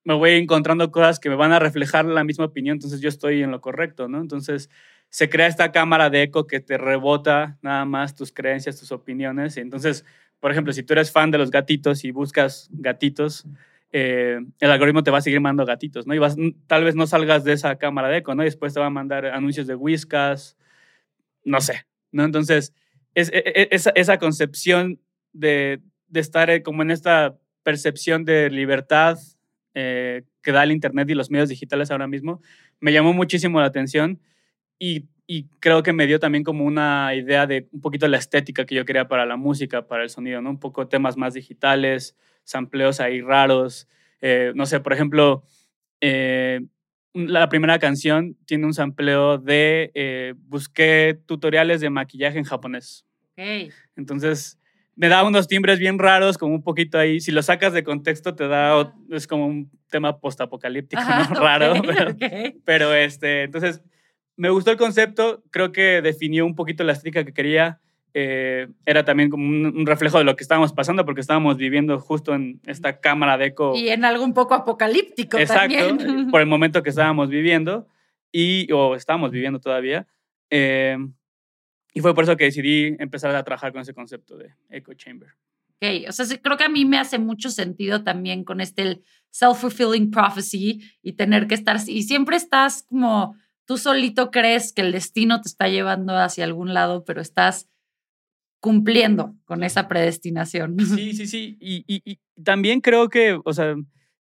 me 0.04 0.14
voy 0.14 0.32
encontrando 0.32 0.90
cosas 0.90 1.20
que 1.20 1.28
me 1.28 1.36
van 1.36 1.52
a 1.52 1.58
reflejar 1.58 2.04
la 2.04 2.24
misma 2.24 2.46
opinión, 2.46 2.74
entonces 2.74 3.00
yo 3.00 3.08
estoy 3.08 3.42
en 3.42 3.50
lo 3.50 3.60
correcto, 3.60 4.08
¿no? 4.08 4.20
Entonces 4.20 4.68
se 5.10 5.28
crea 5.28 5.46
esta 5.46 5.72
cámara 5.72 6.10
de 6.10 6.22
eco 6.22 6.46
que 6.46 6.60
te 6.60 6.78
rebota 6.78 7.58
nada 7.62 7.84
más 7.84 8.14
tus 8.14 8.32
creencias, 8.32 8.78
tus 8.80 8.92
opiniones. 8.92 9.56
Entonces, 9.58 10.04
por 10.40 10.50
ejemplo, 10.50 10.72
si 10.72 10.82
tú 10.82 10.94
eres 10.94 11.12
fan 11.12 11.30
de 11.30 11.38
los 11.38 11.50
gatitos 11.50 12.04
y 12.04 12.10
buscas 12.10 12.68
gatitos, 12.72 13.46
eh, 13.92 14.40
el 14.58 14.70
algoritmo 14.70 15.02
te 15.02 15.10
va 15.10 15.18
a 15.18 15.20
seguir 15.20 15.40
mandando 15.40 15.66
gatitos, 15.66 16.06
¿no? 16.06 16.14
Y 16.14 16.18
vas, 16.18 16.36
tal 16.66 16.84
vez 16.84 16.94
no 16.94 17.06
salgas 17.06 17.44
de 17.44 17.52
esa 17.52 17.76
cámara 17.76 18.08
de 18.08 18.18
eco, 18.18 18.34
¿no? 18.34 18.42
Y 18.42 18.46
después 18.46 18.72
te 18.72 18.80
va 18.80 18.86
a 18.86 18.90
mandar 18.90 19.26
anuncios 19.26 19.66
de 19.66 19.74
whiskas, 19.74 20.56
no 21.44 21.60
sé, 21.60 21.86
¿no? 22.10 22.24
Entonces, 22.24 22.74
es, 23.14 23.30
e, 23.32 23.42
e, 23.44 23.68
esa, 23.70 23.90
esa 23.94 24.18
concepción 24.18 24.98
de, 25.34 25.82
de 26.08 26.20
estar 26.20 26.48
eh, 26.48 26.62
como 26.62 26.82
en 26.82 26.90
esta 26.90 27.36
percepción 27.62 28.24
de 28.24 28.50
libertad, 28.50 29.18
eh, 29.74 30.22
que 30.42 30.52
da 30.52 30.62
el 30.62 30.72
Internet 30.72 31.08
y 31.10 31.14
los 31.14 31.30
medios 31.30 31.48
digitales 31.48 31.90
ahora 31.90 32.06
mismo, 32.06 32.42
me 32.80 32.92
llamó 32.92 33.12
muchísimo 33.12 33.60
la 33.60 33.66
atención 33.66 34.20
y, 34.78 35.06
y, 35.26 35.44
creo 35.60 35.82
que 35.82 35.92
me 35.92 36.06
dio 36.06 36.18
también 36.18 36.44
como 36.44 36.64
una 36.64 37.14
idea 37.14 37.46
de 37.46 37.68
un 37.72 37.80
poquito 37.80 38.08
la 38.08 38.18
estética 38.18 38.66
que 38.66 38.74
yo 38.74 38.84
quería 38.84 39.06
para 39.06 39.24
la 39.26 39.36
música, 39.36 39.86
para 39.86 40.02
el 40.02 40.10
sonido, 40.10 40.42
¿no? 40.42 40.50
Un 40.50 40.58
poco 40.58 40.88
temas 40.88 41.16
más 41.16 41.34
digitales, 41.34 42.16
sampleos 42.44 43.00
ahí 43.00 43.20
raros. 43.20 43.88
Eh, 44.20 44.52
no 44.54 44.66
sé, 44.66 44.80
por 44.80 44.92
ejemplo, 44.92 45.44
eh, 46.00 46.60
la 47.14 47.48
primera 47.48 47.78
canción 47.78 48.36
tiene 48.46 48.66
un 48.66 48.74
sampleo 48.74 49.38
de 49.38 50.34
busqué 50.48 51.20
tutoriales 51.26 51.80
de 51.80 51.90
maquillaje 51.90 52.38
en 52.38 52.44
japonés. 52.44 53.06
Okay. 53.32 53.70
Entonces, 53.96 54.58
me 54.94 55.08
da 55.08 55.24
unos 55.24 55.48
timbres 55.48 55.78
bien 55.78 55.98
raros, 55.98 56.38
como 56.38 56.54
un 56.54 56.62
poquito 56.62 56.98
ahí. 56.98 57.20
Si 57.20 57.32
lo 57.32 57.42
sacas 57.42 57.72
de 57.72 57.82
contexto, 57.82 58.34
te 58.34 58.46
da. 58.46 58.94
Es 59.10 59.26
como 59.26 59.46
un 59.46 59.70
tema 59.90 60.18
postapocalíptico, 60.18 61.02
¿no? 61.02 61.34
Raro. 61.40 61.74
Pero, 62.64 62.94
este. 62.94 63.44
Entonces, 63.44 63.82
me 64.36 64.50
gustó 64.50 64.70
el 64.70 64.76
concepto. 64.76 65.42
Creo 65.50 65.72
que 65.72 66.02
definió 66.02 66.44
un 66.44 66.54
poquito 66.54 66.84
la 66.84 66.92
estética 66.92 67.24
que 67.24 67.32
quería. 67.32 67.80
Eh, 68.14 68.68
era 68.84 69.06
también 69.06 69.30
como 69.30 69.48
un, 69.48 69.86
reflejo 69.86 70.18
de 70.18 70.24
lo 70.24 70.36
que 70.36 70.42
estábamos 70.42 70.74
pasando, 70.74 71.06
porque 71.06 71.22
estábamos 71.22 71.56
viviendo 71.56 71.98
justo 71.98 72.34
en 72.34 72.60
esta 72.66 73.00
cámara 73.00 73.38
de 73.38 73.46
eco. 73.46 73.72
Y 73.74 73.88
en 73.88 74.04
algo 74.04 74.22
un 74.22 74.34
poco 74.34 74.52
apocalíptico 74.52 75.38
Exacto, 75.38 75.96
por 76.30 76.42
el 76.42 76.46
momento 76.46 76.82
que 76.82 76.90
estábamos 76.90 77.30
viviendo, 77.30 77.88
y, 78.30 78.70
o 78.70 78.96
estábamos 78.96 79.30
viviendo 79.30 79.60
todavía. 79.60 80.06
Eh, 80.50 80.98
y 81.94 82.00
fue 82.00 82.14
por 82.14 82.24
eso 82.24 82.36
que 82.36 82.44
decidí 82.44 82.96
empezar 82.98 83.34
a 83.34 83.44
trabajar 83.44 83.72
con 83.72 83.82
ese 83.82 83.94
concepto 83.94 84.36
de 84.36 84.54
echo 84.70 84.94
chamber. 84.94 85.30
Ok, 85.80 86.08
o 86.08 86.12
sea, 86.12 86.26
creo 86.40 86.56
que 86.56 86.64
a 86.64 86.68
mí 86.68 86.84
me 86.84 86.98
hace 86.98 87.18
mucho 87.18 87.50
sentido 87.50 88.04
también 88.04 88.44
con 88.44 88.60
este 88.60 89.00
self-fulfilling 89.30 90.10
prophecy 90.10 90.80
y 91.02 91.12
tener 91.14 91.48
que 91.48 91.54
estar, 91.54 91.78
y 91.86 92.02
siempre 92.02 92.36
estás 92.36 92.84
como 92.84 93.36
tú 93.64 93.78
solito 93.78 94.30
crees 94.30 94.72
que 94.72 94.82
el 94.82 94.92
destino 94.92 95.40
te 95.40 95.48
está 95.48 95.68
llevando 95.68 96.16
hacia 96.16 96.44
algún 96.44 96.74
lado, 96.74 97.04
pero 97.04 97.20
estás 97.20 97.68
cumpliendo 98.60 99.34
con 99.44 99.64
esa 99.64 99.88
predestinación. 99.88 100.76
Sí, 100.96 101.14
sí, 101.14 101.26
sí. 101.26 101.56
Y, 101.60 101.84
y, 101.88 102.18
también 102.42 102.80
creo 102.80 103.08
que, 103.08 103.38
o 103.44 103.52
sea, 103.52 103.74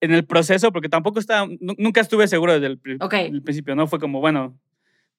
en 0.00 0.12
el 0.12 0.24
proceso, 0.26 0.72
porque 0.72 0.88
tampoco 0.88 1.18
estaba, 1.18 1.48
nunca 1.78 2.00
estuve 2.00 2.28
seguro 2.28 2.52
desde 2.52 2.66
el, 2.66 2.80
el, 2.82 3.42
principio, 3.42 3.74
¿no? 3.74 3.86
Fue 3.86 3.98
como, 3.98 4.20
bueno, 4.20 4.58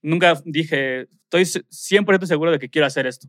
nunca 0.05 0.41
dije, 0.45 1.07
estoy 1.23 1.43
100% 1.43 2.25
seguro 2.25 2.51
de 2.51 2.59
que 2.59 2.69
quiero 2.69 2.85
hacer 2.85 3.07
esto. 3.07 3.27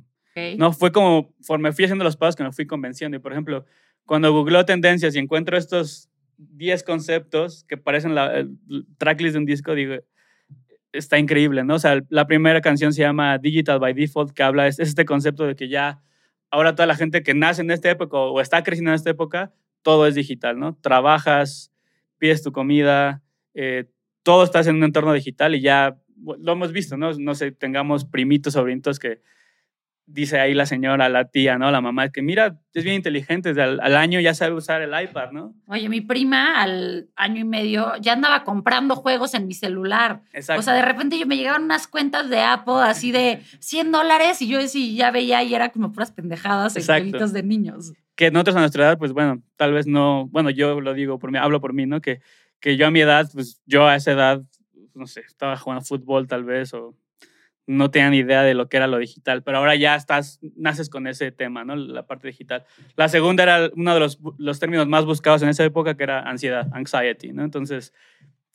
No, 0.59 0.73
fue 0.75 0.93
como, 0.93 1.35
me 1.59 1.73
fui 1.73 1.87
haciendo 1.87 2.05
los 2.05 2.17
pasos 2.17 2.37
que 2.37 2.45
me 2.45 2.53
fui 2.53 2.67
convenciendo. 2.67 3.17
Y, 3.17 3.21
por 3.21 3.33
ejemplo, 3.33 3.65
cuando 4.05 4.33
googleo 4.33 4.67
tendencias 4.67 5.17
y 5.17 5.19
encuentro 5.19 5.57
estos 5.57 6.11
10 6.37 6.83
conceptos 6.83 7.65
que 7.65 7.79
parecen 7.79 8.15
la 8.15 8.37
el 8.37 8.59
tracklist 8.99 9.33
de 9.33 9.39
un 9.39 9.47
disco, 9.47 9.75
digo, 9.75 9.95
está 10.93 11.19
increíble, 11.19 11.65
¿no? 11.65 11.77
O 11.77 11.79
sea, 11.79 12.03
la 12.11 12.27
primera 12.27 12.61
canción 12.61 12.93
se 12.93 13.01
llama 13.01 13.39
Digital 13.39 13.79
by 13.79 13.95
Default, 13.95 14.33
que 14.33 14.43
habla, 14.43 14.67
es, 14.67 14.79
este 14.79 15.07
concepto 15.07 15.47
de 15.47 15.57
que 15.57 15.69
ya 15.69 16.03
ahora 16.51 16.75
toda 16.75 16.87
la 16.87 16.97
gente 16.97 17.23
que 17.23 17.33
nace 17.33 17.63
en 17.63 17.71
esta 17.71 17.91
época 17.91 18.19
o 18.19 18.41
está 18.41 18.63
creciendo 18.63 18.91
en 18.91 18.97
esta 18.97 19.11
época, 19.11 19.55
todo 19.81 20.07
es 20.07 20.15
digital, 20.15 20.59
¿no? 20.59 20.77
Trabajas, 20.77 21.73
pides 22.19 22.43
tu 22.43 22.53
comida, 22.53 23.23
eh, 23.55 23.87
todo 24.23 24.45
estás 24.45 24.67
en 24.67 24.77
un 24.77 24.85
entorno 24.85 25.15
digital 25.15 25.55
y 25.55 25.63
ya 25.63 25.97
lo 26.17 26.53
hemos 26.53 26.73
visto, 26.73 26.97
¿no? 26.97 27.13
No 27.13 27.35
sé, 27.35 27.53
tengamos 27.53 28.05
primitos, 28.05 28.55
sobrinitos 28.55 28.99
que 28.99 29.21
dice 30.07 30.39
ahí 30.39 30.55
la 30.55 30.67
señora, 30.67 31.09
la 31.09 31.27
tía, 31.27 31.59
¿no? 31.59 31.71
La 31.71 31.81
mamá, 31.81 32.11
que 32.11 32.23
mira, 32.23 32.59
es 32.73 32.85
bien 32.85 32.97
inteligente, 32.97 33.51
al, 33.61 33.81
al, 33.81 33.97
año 33.97 34.21
ya 34.21 34.35
sabe 34.35 34.55
usar 34.55 34.81
el 34.81 34.91
iPad, 34.99 35.33
¿no? 35.33 35.55
Oye, 35.67 35.89
mi 35.89 36.01
prima 36.01 36.63
al 36.63 37.11
año 37.17 37.41
y 37.41 37.45
medio 37.45 37.93
ya 38.01 38.13
andaba 38.13 38.45
comprando 38.45 38.95
juegos 38.95 39.35
en 39.35 39.49
mi 39.49 39.55
celular. 39.55 40.23
Exacto. 40.33 40.61
O 40.61 40.63
sea, 40.63 40.75
de 40.75 40.83
repente 40.83 41.19
yo 41.19 41.27
me 41.27 41.37
llegaban 41.37 41.65
unas 41.65 41.89
cuentas 41.89 42.31
de 42.31 42.41
Apple 42.41 42.83
así 42.83 43.11
de 43.11 43.41
100 43.59 43.91
dólares 43.91 44.41
y 44.43 44.49
yo 44.49 44.67
sí, 44.69 44.95
ya 44.95 45.11
veía 45.11 45.43
y 45.43 45.55
era 45.55 45.71
como 45.71 45.93
puras 45.93 46.13
pendejadas 46.13 46.77
en 46.77 47.11
de 47.11 47.43
niños. 47.43 47.93
Que 48.15 48.31
nosotros 48.31 48.57
a 48.57 48.61
nuestra 48.61 48.85
edad, 48.85 48.99
pues 48.99 49.13
bueno, 49.13 49.43
tal 49.57 49.73
vez 49.73 49.87
no, 49.87 50.29
bueno, 50.29 50.51
yo 50.51 50.81
lo 50.81 50.95
digo 50.95 51.19
por 51.19 51.33
mí, 51.33 51.39
hablo 51.39 51.61
por 51.61 51.73
mí, 51.73 51.85
¿no? 51.85 52.01
Que, 52.01 52.21
que 52.61 52.77
yo 52.77 52.87
a 52.87 52.91
mi 52.91 53.01
edad, 53.01 53.29
pues 53.35 53.61
yo 53.67 53.87
a 53.87 53.97
esa 53.97 54.13
edad, 54.13 54.43
no 54.97 55.07
sé, 55.07 55.21
estaba 55.21 55.57
jugando 55.57 55.85
fútbol 55.85 56.27
tal 56.27 56.45
vez 56.45 56.75
o 56.75 56.97
no 57.67 57.91
tenían 57.91 58.15
idea 58.15 58.43
de 58.43 58.55
lo 58.55 58.69
que 58.69 58.77
era 58.77 58.87
lo 58.87 58.99
digital, 58.99 59.43
pero 59.43 59.59
ahora 59.59 59.75
ya 59.75 59.97
estás, 59.97 60.39
naces 60.57 60.89
con 60.89 61.07
ese 61.07 61.33
tema, 61.33 61.65
¿no? 61.65 61.75
La 61.75 62.07
parte 62.07 62.29
digital. 62.29 62.65
La 62.95 63.09
segunda 63.09 63.43
era 63.43 63.71
uno 63.75 63.95
de 63.95 64.01
los, 64.01 64.21
los 64.39 64.61
términos 64.61 64.87
más 64.87 65.05
buscados 65.05 65.43
en 65.43 65.49
esa 65.49 65.65
época, 65.65 65.97
que 65.97 66.05
era 66.05 66.21
ansiedad, 66.21 66.69
anxiety, 66.73 67.33
¿no? 67.33 67.43
Entonces, 67.43 67.93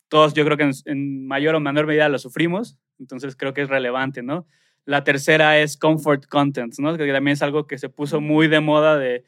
todos 0.08 0.32
yo 0.34 0.44
creo 0.44 0.56
que 0.56 0.70
en, 0.86 1.26
mayor 1.26 1.54
o 1.54 1.60
menor 1.60 1.86
medida 1.86 2.08
lo 2.08 2.18
sufrimos, 2.18 2.78
entonces 2.98 3.36
creo 3.36 3.52
que 3.52 3.62
es 3.62 3.68
relevante, 3.68 4.22
¿no? 4.22 4.46
La 4.84 5.04
tercera 5.04 5.58
es 5.58 5.76
comfort 5.76 6.26
content, 6.26 6.74
¿no? 6.78 6.96
Que 6.96 7.12
también 7.12 7.34
es 7.34 7.42
algo 7.42 7.66
que 7.66 7.78
se 7.78 7.88
puso 7.88 8.20
muy 8.20 8.48
de 8.48 8.60
moda 8.60 8.98
de 8.98 9.24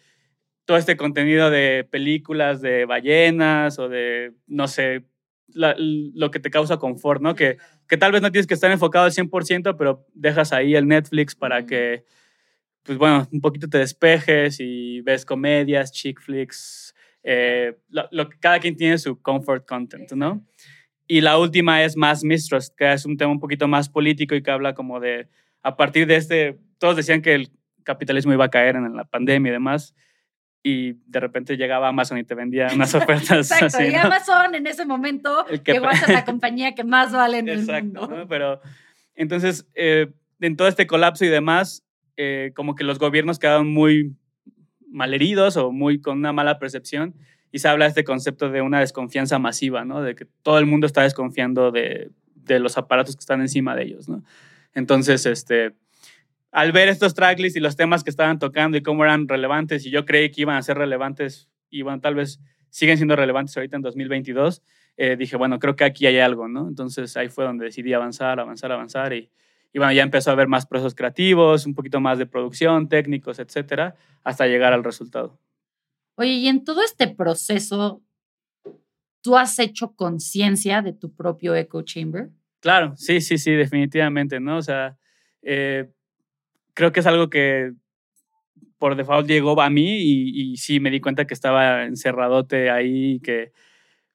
todo 0.64 0.78
este 0.78 0.96
contenido 0.96 1.50
de 1.50 1.86
películas 1.90 2.62
de 2.62 2.86
ballenas 2.86 3.78
o 3.78 3.88
de, 3.88 4.32
no 4.46 4.66
sé, 4.66 5.04
lo 5.48 6.30
que 6.30 6.40
te 6.40 6.50
causa 6.50 6.78
confort, 6.78 7.20
¿no? 7.22 7.34
Que, 7.34 7.58
que 7.88 7.96
tal 7.96 8.12
vez 8.12 8.22
no 8.22 8.32
tienes 8.32 8.46
que 8.46 8.54
estar 8.54 8.70
enfocado 8.70 9.04
al 9.04 9.12
100%, 9.12 9.76
pero 9.76 10.06
dejas 10.14 10.52
ahí 10.52 10.74
el 10.74 10.88
Netflix 10.88 11.34
para 11.34 11.66
que, 11.66 12.04
pues 12.82 12.98
bueno, 12.98 13.28
un 13.32 13.40
poquito 13.40 13.68
te 13.68 13.78
despejes 13.78 14.58
y 14.60 15.00
ves 15.02 15.24
comedias, 15.24 15.92
chick 15.92 16.20
flicks, 16.20 16.94
eh, 17.22 17.76
lo, 17.88 18.28
cada 18.40 18.60
quien 18.60 18.76
tiene 18.76 18.98
su 18.98 19.20
comfort 19.20 19.66
content, 19.66 20.12
¿no? 20.12 20.44
Y 21.06 21.20
la 21.20 21.38
última 21.38 21.82
es 21.84 21.96
más 21.96 22.24
mistrust, 22.24 22.74
que 22.76 22.92
es 22.92 23.04
un 23.04 23.16
tema 23.16 23.32
un 23.32 23.40
poquito 23.40 23.68
más 23.68 23.88
político 23.88 24.34
y 24.34 24.42
que 24.42 24.50
habla 24.50 24.74
como 24.74 25.00
de, 25.00 25.28
a 25.62 25.76
partir 25.76 26.06
de 26.06 26.16
este, 26.16 26.58
todos 26.78 26.96
decían 26.96 27.22
que 27.22 27.34
el 27.34 27.50
capitalismo 27.82 28.32
iba 28.32 28.46
a 28.46 28.50
caer 28.50 28.76
en 28.76 28.94
la 28.96 29.04
pandemia 29.04 29.50
y 29.50 29.52
demás, 29.52 29.94
y 30.66 30.94
de 31.06 31.20
repente 31.20 31.58
llegaba 31.58 31.88
Amazon 31.88 32.16
y 32.16 32.24
te 32.24 32.34
vendía 32.34 32.68
unas 32.74 32.94
ofertas. 32.94 33.50
Exacto, 33.52 33.84
y 33.84 33.94
Amazon 33.94 34.54
en 34.54 34.66
ese 34.66 34.86
momento 34.86 35.44
llegó 35.62 35.86
a 35.86 35.94
ser 35.94 36.08
la 36.08 36.24
compañía 36.24 36.74
que 36.74 36.84
más 36.84 37.12
vale 37.12 37.38
en 37.38 37.50
el 37.50 37.66
mundo. 37.66 38.08
¿no? 38.08 38.26
Pero 38.26 38.62
entonces, 39.14 39.68
eh, 39.74 40.10
en 40.40 40.56
todo 40.56 40.66
este 40.66 40.86
colapso 40.86 41.26
y 41.26 41.28
demás, 41.28 41.84
eh, 42.16 42.52
como 42.56 42.74
que 42.74 42.82
los 42.82 42.98
gobiernos 42.98 43.38
quedaron 43.38 43.68
muy 43.74 44.16
malheridos 44.88 45.58
o 45.58 45.70
muy 45.70 46.00
con 46.00 46.16
una 46.16 46.32
mala 46.32 46.58
percepción 46.58 47.14
y 47.52 47.58
se 47.58 47.68
habla 47.68 47.84
de 47.84 47.90
este 47.90 48.04
concepto 48.04 48.48
de 48.48 48.62
una 48.62 48.80
desconfianza 48.80 49.38
masiva, 49.38 49.84
¿no? 49.84 50.00
De 50.00 50.14
que 50.14 50.26
todo 50.42 50.58
el 50.58 50.64
mundo 50.64 50.86
está 50.86 51.02
desconfiando 51.02 51.72
de, 51.72 52.10
de 52.36 52.58
los 52.58 52.78
aparatos 52.78 53.16
que 53.16 53.20
están 53.20 53.42
encima 53.42 53.76
de 53.76 53.82
ellos, 53.82 54.08
¿no? 54.08 54.24
Entonces, 54.72 55.26
este, 55.26 55.74
al 56.54 56.70
ver 56.70 56.88
estos 56.88 57.14
tracklists 57.14 57.56
y 57.56 57.60
los 57.60 57.74
temas 57.74 58.04
que 58.04 58.10
estaban 58.10 58.38
tocando 58.38 58.78
y 58.78 58.82
cómo 58.82 59.02
eran 59.02 59.26
relevantes, 59.26 59.84
y 59.86 59.90
yo 59.90 60.04
creí 60.04 60.30
que 60.30 60.42
iban 60.42 60.56
a 60.56 60.62
ser 60.62 60.78
relevantes, 60.78 61.50
y 61.68 61.82
bueno, 61.82 62.00
tal 62.00 62.14
vez 62.14 62.38
siguen 62.70 62.96
siendo 62.96 63.16
relevantes 63.16 63.56
ahorita 63.56 63.74
en 63.74 63.82
2022, 63.82 64.62
eh, 64.96 65.16
dije, 65.16 65.36
bueno, 65.36 65.58
creo 65.58 65.74
que 65.74 65.82
aquí 65.82 66.06
hay 66.06 66.20
algo, 66.20 66.46
¿no? 66.46 66.68
Entonces 66.68 67.16
ahí 67.16 67.28
fue 67.28 67.44
donde 67.44 67.64
decidí 67.64 67.92
avanzar, 67.92 68.38
avanzar, 68.38 68.70
avanzar, 68.70 69.12
y, 69.12 69.28
y 69.72 69.78
bueno, 69.80 69.92
ya 69.92 70.04
empezó 70.04 70.30
a 70.30 70.34
haber 70.34 70.46
más 70.46 70.64
procesos 70.64 70.94
creativos, 70.94 71.66
un 71.66 71.74
poquito 71.74 71.98
más 71.98 72.18
de 72.18 72.26
producción, 72.26 72.88
técnicos, 72.88 73.40
etcétera, 73.40 73.96
hasta 74.22 74.46
llegar 74.46 74.72
al 74.72 74.84
resultado. 74.84 75.40
Oye, 76.14 76.34
y 76.34 76.46
en 76.46 76.62
todo 76.62 76.84
este 76.84 77.08
proceso, 77.08 78.00
¿tú 79.22 79.36
has 79.36 79.58
hecho 79.58 79.96
conciencia 79.96 80.82
de 80.82 80.92
tu 80.92 81.12
propio 81.16 81.56
echo 81.56 81.82
chamber? 81.82 82.30
Claro, 82.60 82.94
sí, 82.96 83.20
sí, 83.20 83.38
sí, 83.38 83.50
definitivamente, 83.50 84.38
¿no? 84.38 84.58
O 84.58 84.62
sea, 84.62 84.96
eh, 85.42 85.90
creo 86.74 86.92
que 86.92 87.00
es 87.00 87.06
algo 87.06 87.30
que 87.30 87.72
por 88.78 88.96
default 88.96 89.26
llegó 89.26 89.60
a 89.60 89.70
mí 89.70 89.98
y, 89.98 90.52
y 90.52 90.56
sí 90.56 90.80
me 90.80 90.90
di 90.90 91.00
cuenta 91.00 91.26
que 91.26 91.34
estaba 91.34 91.84
encerradote 91.84 92.70
ahí, 92.70 93.20
que 93.20 93.52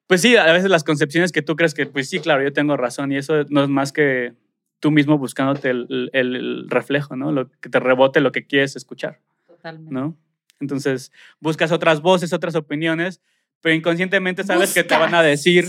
pues 0.10 0.22
sí, 0.22 0.36
a 0.36 0.52
veces 0.52 0.72
las 0.72 0.84
concepciones 0.84 1.32
que 1.32 1.44
tú 1.44 1.56
crees 1.56 1.76
que, 1.76 1.86
pues 1.86 2.10
sí, 2.10 2.20
claro, 2.20 2.42
yo 2.42 2.52
tengo 2.52 2.76
razón 2.76 3.12
y 3.12 3.18
eso 3.18 3.44
no 3.50 3.64
es 3.64 3.70
más 3.70 3.92
que 3.92 4.34
tú 4.80 4.90
mismo 4.90 5.20
buscándote 5.20 5.70
el, 5.70 6.10
el, 6.14 6.68
reflejo, 6.68 7.16
¿no? 7.16 7.32
Lo 7.32 7.48
que 7.62 7.70
te 7.70 7.80
rebote 7.80 8.20
lo 8.20 8.32
que 8.32 8.48
quieres 8.48 8.76
escuchar. 8.76 9.20
Totalmente. 9.46 9.94
¿No? 9.94 10.18
Entonces, 10.60 11.12
buscas 11.40 11.72
otras 11.72 12.02
voces, 12.02 12.34
otras 12.34 12.56
opiniones, 12.56 13.22
pero 13.62 13.76
inconscientemente 13.76 14.44
sabes 14.44 14.74
que 14.74 14.84
te 14.84 14.98
van 14.98 15.14
a 15.14 15.22
decir 15.22 15.68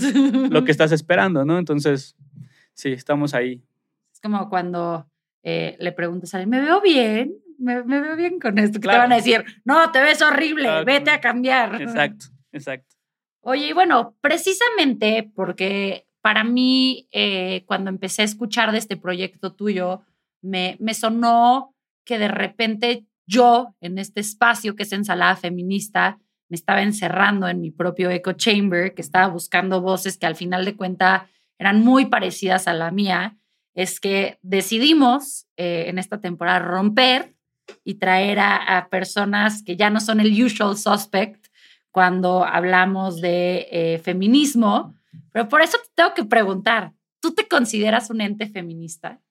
lo 0.49 0.63
que 0.65 0.71
estás 0.71 0.91
esperando, 0.91 1.45
¿no? 1.45 1.59
Entonces, 1.59 2.15
sí, 2.73 2.93
estamos 2.93 3.35
ahí. 3.35 3.61
Es 4.11 4.21
como 4.21 4.49
cuando 4.49 5.07
eh, 5.43 5.75
le 5.79 5.91
preguntas 5.91 6.33
a 6.33 6.37
alguien, 6.37 6.49
¿me 6.49 6.61
veo 6.61 6.81
bien? 6.81 7.33
¿Me, 7.57 7.81
veo 7.81 8.15
bien 8.15 8.39
con 8.39 8.57
esto? 8.57 8.79
Que 8.79 8.87
te 8.87 8.97
van 8.97 9.11
a 9.11 9.17
decir, 9.17 9.43
no, 9.65 9.91
te 9.91 10.01
ves 10.01 10.21
horrible, 10.21 10.83
vete 10.83 11.11
a 11.11 11.21
cambiar. 11.21 11.81
Exacto, 11.81 12.27
exacto. 12.51 12.95
Oye, 13.41 13.67
y 13.67 13.73
bueno, 13.73 14.17
precisamente 14.21 15.31
porque 15.35 16.07
para 16.21 16.43
mí, 16.43 17.07
eh, 17.11 17.63
cuando 17.65 17.89
empecé 17.89 18.21
a 18.21 18.25
escuchar 18.25 18.71
de 18.71 18.77
este 18.77 18.97
proyecto 18.97 19.53
tuyo, 19.53 20.01
me, 20.41 20.77
me 20.79 20.93
sonó 20.93 21.75
que 22.05 22.19
de 22.19 22.27
repente 22.27 23.05
yo, 23.25 23.75
en 23.79 23.97
este 23.97 24.19
espacio 24.21 24.75
que 24.75 24.83
es 24.83 24.91
ensalada 24.91 25.35
feminista, 25.35 26.19
me 26.49 26.55
estaba 26.55 26.81
encerrando 26.81 27.47
en 27.47 27.61
mi 27.61 27.71
propio 27.71 28.09
echo 28.09 28.33
chamber, 28.33 28.93
que 28.93 29.01
estaba 29.01 29.27
buscando 29.27 29.81
voces 29.81 30.17
que 30.17 30.25
al 30.25 30.35
final 30.35 30.65
de 30.65 30.75
cuenta 30.75 31.29
eran 31.57 31.81
muy 31.81 32.07
parecidas 32.07 32.67
a 32.67 32.73
la 32.73 32.91
mía 32.91 33.37
es 33.73 33.99
que 33.99 34.37
decidimos 34.41 35.47
eh, 35.57 35.85
en 35.87 35.97
esta 35.97 36.19
temporada 36.19 36.59
romper 36.59 37.35
y 37.83 37.95
traer 37.95 38.39
a, 38.39 38.87
personas 38.89 39.63
que 39.63 39.77
ya 39.77 39.89
no 39.89 40.01
son 40.01 40.19
el 40.19 40.43
usual 40.43 40.77
suspect 40.77 41.47
cuando 41.89 42.43
hablamos 42.43 43.21
de 43.21 43.67
eh, 43.71 43.99
feminismo. 43.99 44.95
Pero 45.31 45.47
por 45.47 45.61
eso 45.61 45.77
te 45.77 45.89
tengo 45.95 46.13
que 46.13 46.25
preguntar, 46.25 46.93
¿tú 47.21 47.33
te 47.33 47.47
consideras 47.47 48.09
un 48.09 48.21
ente 48.21 48.47
feminista? 48.47 49.21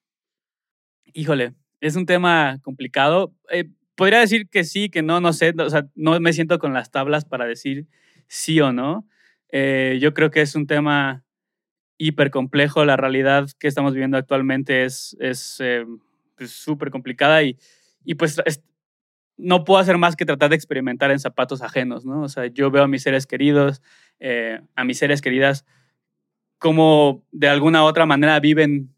Híjole, 1.12 1.54
es 1.80 1.96
un 1.96 2.06
tema 2.06 2.58
complicado. 2.62 3.34
Eh, 3.50 3.68
podría 3.94 4.20
decir 4.20 4.48
que 4.48 4.64
sí, 4.64 4.88
que 4.88 5.02
no, 5.02 5.20
no 5.20 5.34
sé, 5.34 5.52
o 5.58 5.68
sea, 5.68 5.86
no 5.94 6.18
me 6.20 6.32
siento 6.32 6.58
con 6.58 6.72
las 6.72 6.90
tablas 6.90 7.26
para 7.26 7.44
decir 7.44 7.86
sí 8.26 8.60
o 8.60 8.72
no. 8.72 9.06
yo 9.52 10.14
creo 10.14 10.30
que 10.30 10.40
es 10.40 10.54
un 10.54 10.66
tema 10.66 11.24
hiper 12.00 12.30
complejo. 12.30 12.84
La 12.84 12.96
realidad 12.96 13.48
que 13.58 13.68
estamos 13.68 13.92
viviendo 13.92 14.16
actualmente 14.16 14.84
es 14.84 15.14
eh, 15.60 15.84
pues, 16.36 16.50
súper 16.50 16.88
es, 16.88 16.92
complicada 16.92 17.42
y, 17.42 17.58
y 18.04 18.14
pues 18.14 18.40
no 19.36 19.64
puedo 19.64 19.80
hacer 19.80 19.98
más 19.98 20.16
que 20.16 20.24
tratar 20.24 20.50
de 20.50 20.56
experimentar 20.56 21.10
en 21.10 21.18
zapatos 21.18 21.62
ajenos, 21.62 22.04
¿no? 22.04 22.22
O 22.22 22.28
sea, 22.28 22.46
yo 22.46 22.70
veo 22.70 22.84
a 22.84 22.88
mis 22.88 23.02
seres 23.02 23.26
queridos, 23.26 23.82
eh, 24.18 24.60
a 24.74 24.84
mis 24.84 24.98
seres 24.98 25.20
queridas, 25.20 25.66
como 26.58 27.24
de 27.32 27.48
alguna 27.48 27.82
u 27.84 27.86
otra 27.86 28.06
manera 28.06 28.40
viven 28.40 28.94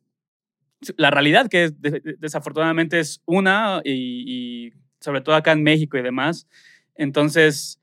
la 0.97 1.11
realidad, 1.11 1.49
que 1.49 1.71
desafortunadamente 2.19 2.99
es 2.99 3.23
una, 3.25 3.81
y, 3.85 4.73
sobre 5.01 5.21
todo 5.21 5.35
acá 5.35 5.53
en 5.53 5.63
México 5.63 5.97
y 5.97 6.03
demás. 6.03 6.49
Entonces, 6.95 7.81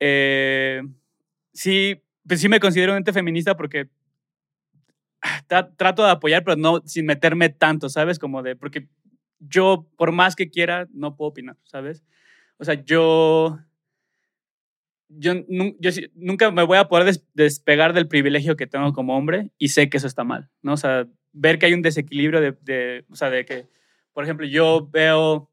eh, 0.00 0.82
sí, 1.52 2.02
pues 2.26 2.40
sí 2.40 2.48
me 2.48 2.60
considero 2.60 2.92
un 2.92 2.98
ente 2.98 3.12
feminista 3.12 3.56
porque 3.56 3.88
trato 5.76 6.04
de 6.04 6.10
apoyar, 6.10 6.44
pero 6.44 6.56
no 6.56 6.82
sin 6.84 7.06
meterme 7.06 7.48
tanto, 7.48 7.88
¿sabes? 7.88 8.18
Como 8.18 8.42
de, 8.42 8.56
porque 8.56 8.88
yo, 9.38 9.86
por 9.96 10.12
más 10.12 10.36
que 10.36 10.50
quiera, 10.50 10.88
no 10.92 11.16
puedo 11.16 11.30
opinar, 11.30 11.56
¿sabes? 11.64 12.04
O 12.58 12.64
sea, 12.64 12.74
yo, 12.84 13.58
yo, 15.08 15.34
yo 15.78 15.90
nunca 16.14 16.50
me 16.50 16.62
voy 16.62 16.78
a 16.78 16.88
poder 16.88 17.14
despegar 17.34 17.92
del 17.92 18.08
privilegio 18.08 18.56
que 18.56 18.66
tengo 18.66 18.92
como 18.92 19.16
hombre 19.16 19.50
y 19.58 19.68
sé 19.68 19.88
que 19.88 19.96
eso 19.96 20.06
está 20.06 20.24
mal, 20.24 20.50
¿no? 20.62 20.74
O 20.74 20.76
sea, 20.76 21.06
ver 21.32 21.58
que 21.58 21.66
hay 21.66 21.74
un 21.74 21.82
desequilibrio 21.82 22.40
de, 22.40 22.52
de 22.62 23.04
o 23.10 23.16
sea, 23.16 23.30
de 23.30 23.44
que, 23.44 23.66
por 24.12 24.24
ejemplo, 24.24 24.46
yo 24.46 24.88
veo 24.90 25.50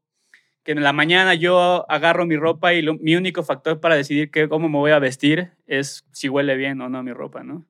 que 0.64 0.72
en 0.72 0.82
la 0.82 0.92
mañana 0.92 1.34
yo 1.34 1.90
agarro 1.90 2.26
mi 2.26 2.36
ropa 2.36 2.72
y 2.74 2.84
mi 3.00 3.16
único 3.16 3.42
factor 3.42 3.80
para 3.80 3.96
decidir 3.96 4.30
que, 4.30 4.48
cómo 4.48 4.68
me 4.68 4.78
voy 4.78 4.92
a 4.92 4.98
vestir 4.98 5.50
es 5.66 6.06
si 6.12 6.28
huele 6.28 6.56
bien 6.56 6.80
o 6.80 6.88
no 6.88 7.02
mi 7.02 7.12
ropa, 7.12 7.42
¿no? 7.42 7.66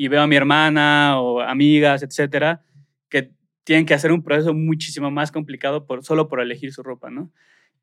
Y 0.00 0.06
veo 0.06 0.22
a 0.22 0.28
mi 0.28 0.36
hermana 0.36 1.20
o 1.20 1.40
amigas, 1.40 2.04
etcétera, 2.04 2.62
que 3.08 3.32
tienen 3.64 3.84
que 3.84 3.94
hacer 3.94 4.12
un 4.12 4.22
proceso 4.22 4.54
muchísimo 4.54 5.10
más 5.10 5.32
complicado 5.32 5.86
por, 5.86 6.04
solo 6.04 6.28
por 6.28 6.40
elegir 6.40 6.72
su 6.72 6.84
ropa, 6.84 7.10
¿no? 7.10 7.32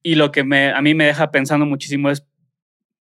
Y 0.02 0.16
lo 0.16 0.32
que 0.32 0.46
me, 0.46 0.72
a 0.72 0.82
mí 0.82 0.94
me 0.94 1.08
deja 1.08 1.30
pensando 1.30 1.66
muchísimo 1.66 2.10
es 2.10 2.26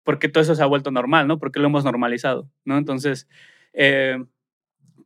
por 0.03 0.17
qué 0.17 0.29
todo 0.29 0.41
eso 0.41 0.55
se 0.55 0.63
ha 0.63 0.65
vuelto 0.65 0.91
normal, 0.91 1.27
¿no? 1.27 1.39
¿Por 1.39 1.51
qué 1.51 1.59
lo 1.59 1.67
hemos 1.67 1.83
normalizado, 1.83 2.49
¿no? 2.63 2.77
Entonces, 2.77 3.27
eh, 3.73 4.17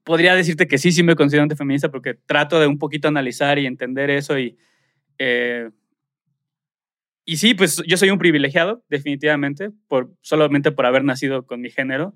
podría 0.03 0.35
decirte 0.35 0.67
que 0.67 0.77
sí, 0.77 0.91
sí 0.91 1.01
me 1.01 1.15
considero 1.15 1.41
antifeminista 1.41 1.89
porque 1.89 2.13
trato 2.13 2.59
de 2.59 2.67
un 2.67 2.77
poquito 2.77 3.07
analizar 3.07 3.57
y 3.57 3.65
entender 3.65 4.11
eso 4.11 4.37
y... 4.37 4.55
Eh, 5.17 5.71
y 7.25 7.37
sí, 7.37 7.55
pues 7.55 7.81
yo 7.87 7.97
soy 7.97 8.11
un 8.11 8.19
privilegiado, 8.19 8.83
definitivamente, 8.87 9.71
por, 9.87 10.13
solamente 10.21 10.71
por 10.71 10.85
haber 10.85 11.03
nacido 11.03 11.47
con 11.47 11.59
mi 11.59 11.71
género. 11.71 12.13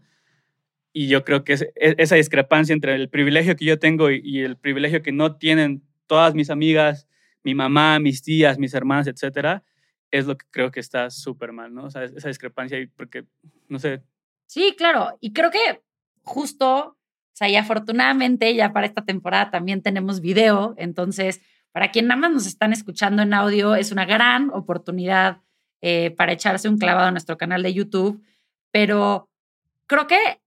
Y 0.92 1.08
yo 1.08 1.24
creo 1.24 1.44
que 1.44 1.54
e, 1.54 1.96
esa 1.98 2.16
discrepancia 2.16 2.74
entre 2.74 2.96
el 2.96 3.10
privilegio 3.10 3.56
que 3.56 3.66
yo 3.66 3.80
tengo 3.80 4.10
y, 4.10 4.40
el 4.40 4.58
privilegio 4.58 5.02
que 5.02 5.12
no 5.12 5.36
tienen 5.36 5.84
todas 6.08 6.34
mis 6.34 6.50
amigas, 6.50 7.08
mi 7.44 7.56
mamá, 7.56 8.00
mis 8.00 8.22
tías, 8.22 8.58
mis 8.58 8.74
hermanas, 8.74 9.08
etcétera, 9.08 9.64
es 10.12 10.26
lo 10.26 10.38
que 10.38 10.46
creo 10.50 10.72
que 10.72 10.80
está 10.80 11.10
súper 11.10 11.52
mal, 11.52 11.74
¿no? 11.74 11.86
O 11.86 11.92
sea, 11.92 12.04
esa 12.04 12.28
discrepancia, 12.28 12.78
porque, 12.96 13.26
no 13.68 13.78
sé. 13.80 14.02
Sí, 14.48 14.74
claro. 14.78 15.18
Y 15.22 15.34
creo 15.34 15.52
que 15.52 15.82
justo, 16.24 16.78
o 16.78 16.98
sea, 17.34 17.50
y 17.50 17.56
afortunadamente 17.56 18.54
ya 18.56 18.74
para 18.74 18.88
esta 18.88 19.06
temporada 19.06 19.52
también 19.52 19.82
tenemos 19.82 20.22
video, 20.22 20.74
entonces 20.78 21.42
para 21.72 21.92
quien 21.92 22.08
nada 22.08 22.20
más 22.20 22.32
nos 22.32 22.48
están 22.48 22.74
escuchando 22.74 23.22
en 23.22 23.34
audio, 23.34 23.76
es 23.76 23.92
una 23.92 24.06
gran 24.06 24.50
oportunidad 24.50 25.42
eh, 25.82 26.12
para 26.12 26.34
echarse 26.34 26.68
un 26.68 26.78
clavado 26.78 27.08
a 27.08 27.12
nuestro 27.12 27.38
canal 27.38 27.64
de 27.64 27.74
YouTube, 27.74 28.24
pero 28.72 29.30
creo 29.86 30.08
que 30.08 30.42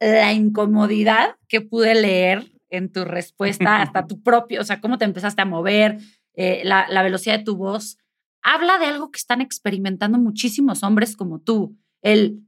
la 0.00 0.32
incomodidad 0.32 1.36
que 1.48 1.60
pude 1.60 1.94
leer 1.94 2.52
en 2.68 2.92
tu 2.92 3.04
respuesta, 3.04 3.80
hasta 3.82 4.06
tu 4.06 4.22
propio, 4.22 4.60
o 4.60 4.64
sea, 4.64 4.80
cómo 4.80 4.98
te 4.98 5.04
empezaste 5.04 5.42
a 5.42 5.46
mover, 5.46 5.98
eh, 6.34 6.62
la, 6.64 6.86
la 6.88 7.02
velocidad 7.02 7.38
de 7.38 7.44
tu 7.44 7.56
voz, 7.56 7.98
habla 8.42 8.78
de 8.78 8.86
algo 8.86 9.10
que 9.10 9.18
están 9.18 9.40
experimentando 9.40 10.18
muchísimos 10.18 10.82
hombres 10.82 11.16
como 11.16 11.40
tú. 11.40 11.76
El, 12.02 12.46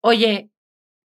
oye, 0.00 0.50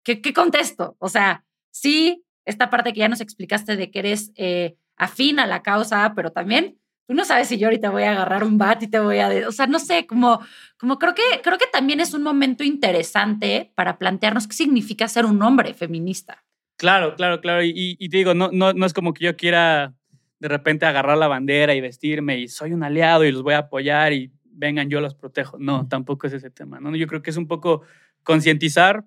¿qué, 0.03 0.21
qué 0.21 0.33
contesto? 0.33 0.95
O 0.99 1.09
sea, 1.09 1.45
sí, 1.71 2.23
esta 2.45 2.69
parte 2.69 2.93
que 2.93 3.01
ya 3.01 3.09
nos 3.09 3.21
explicaste 3.21 3.75
de 3.75 3.91
que 3.91 3.99
eres 3.99 4.31
eh, 4.35 4.77
afín 4.97 5.39
a 5.39 5.45
la 5.45 5.61
causa, 5.61 6.13
pero 6.15 6.31
también 6.31 6.80
tú 7.11 7.17
no 7.17 7.25
sabes 7.25 7.49
si 7.49 7.57
yo 7.57 7.67
ahorita 7.67 7.89
voy 7.89 8.03
a 8.03 8.11
agarrar 8.11 8.45
un 8.45 8.57
bat 8.57 8.81
y 8.83 8.87
te 8.87 8.97
voy 8.97 9.19
a, 9.19 9.29
o 9.45 9.51
sea, 9.51 9.67
no 9.67 9.79
sé, 9.79 10.07
como, 10.07 10.39
como 10.77 10.97
creo 10.97 11.13
que 11.13 11.41
creo 11.43 11.57
que 11.57 11.65
también 11.69 11.99
es 11.99 12.13
un 12.13 12.23
momento 12.23 12.63
interesante 12.63 13.73
para 13.75 13.97
plantearnos 13.97 14.47
qué 14.47 14.53
significa 14.53 15.09
ser 15.09 15.25
un 15.25 15.41
hombre 15.43 15.73
feminista. 15.73 16.45
Claro, 16.77 17.15
claro, 17.17 17.41
claro. 17.41 17.63
Y, 17.65 17.97
te 18.07 18.15
digo, 18.15 18.33
no, 18.33 18.49
no, 18.53 18.71
no 18.71 18.85
es 18.85 18.93
como 18.93 19.13
que 19.13 19.25
yo 19.25 19.35
quiera 19.35 19.93
de 20.39 20.47
repente 20.47 20.85
agarrar 20.85 21.17
la 21.17 21.27
bandera 21.27 21.75
y 21.75 21.81
vestirme 21.81 22.39
y 22.39 22.47
soy 22.47 22.71
un 22.71 22.81
aliado 22.81 23.25
y 23.25 23.33
los 23.33 23.43
voy 23.43 23.55
a 23.55 23.57
apoyar 23.57 24.13
y 24.13 24.31
vengan, 24.45 24.89
yo 24.89 25.01
los 25.01 25.13
protejo. 25.13 25.57
No, 25.59 25.89
tampoco 25.89 26.27
es 26.27 26.33
ese 26.33 26.49
tema. 26.49 26.79
¿no? 26.79 26.95
Yo 26.95 27.07
creo 27.07 27.21
que 27.21 27.31
es 27.31 27.37
un 27.37 27.47
poco 27.49 27.81
concientizar, 28.23 29.03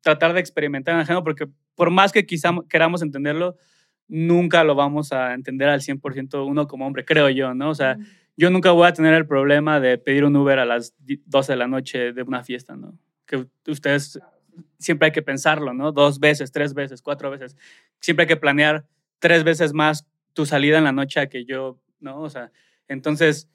tratar 0.00 0.32
de 0.32 0.40
experimentar 0.40 0.94
en 0.94 1.02
ajeno, 1.02 1.22
porque 1.22 1.46
por 1.74 1.90
más 1.90 2.10
que 2.10 2.24
quizá 2.24 2.52
queramos 2.70 3.02
entenderlo, 3.02 3.58
nunca 4.08 4.64
lo 4.64 4.74
vamos 4.74 5.12
a 5.12 5.34
entender 5.34 5.68
al 5.68 5.80
100% 5.80 6.46
uno 6.46 6.66
como 6.66 6.86
hombre, 6.86 7.04
creo 7.04 7.28
yo, 7.30 7.54
¿no? 7.54 7.70
O 7.70 7.74
sea, 7.74 7.96
yo 8.36 8.50
nunca 8.50 8.70
voy 8.72 8.86
a 8.86 8.92
tener 8.92 9.14
el 9.14 9.26
problema 9.26 9.80
de 9.80 9.98
pedir 9.98 10.24
un 10.24 10.36
Uber 10.36 10.58
a 10.58 10.64
las 10.64 10.94
12 10.98 11.52
de 11.52 11.56
la 11.56 11.68
noche 11.68 12.12
de 12.12 12.22
una 12.22 12.42
fiesta, 12.42 12.76
¿no? 12.76 12.98
Que 13.26 13.46
ustedes 13.66 14.18
siempre 14.78 15.06
hay 15.06 15.12
que 15.12 15.22
pensarlo, 15.22 15.72
¿no? 15.74 15.92
Dos 15.92 16.18
veces, 16.18 16.52
tres 16.52 16.74
veces, 16.74 17.02
cuatro 17.02 17.30
veces. 17.30 17.56
Siempre 18.00 18.24
hay 18.24 18.28
que 18.28 18.36
planear 18.36 18.86
tres 19.18 19.44
veces 19.44 19.72
más 19.72 20.06
tu 20.32 20.46
salida 20.46 20.78
en 20.78 20.84
la 20.84 20.92
noche 20.92 21.28
que 21.28 21.44
yo, 21.44 21.78
¿no? 22.00 22.20
O 22.20 22.30
sea, 22.30 22.50
entonces 22.88 23.48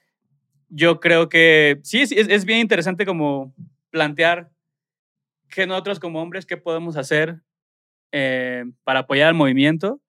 yo 0.68 1.00
creo 1.00 1.28
que 1.28 1.80
sí, 1.82 2.02
es, 2.02 2.12
es 2.12 2.44
bien 2.44 2.60
interesante 2.60 3.06
como 3.06 3.54
plantear 3.90 4.50
que 5.48 5.66
nosotros 5.66 5.98
como 5.98 6.20
hombres, 6.20 6.46
¿qué 6.46 6.56
podemos 6.56 6.96
hacer 6.96 7.40
eh, 8.12 8.64
para 8.84 9.00
apoyar 9.00 9.28
al 9.28 9.34
movimiento? 9.34 10.00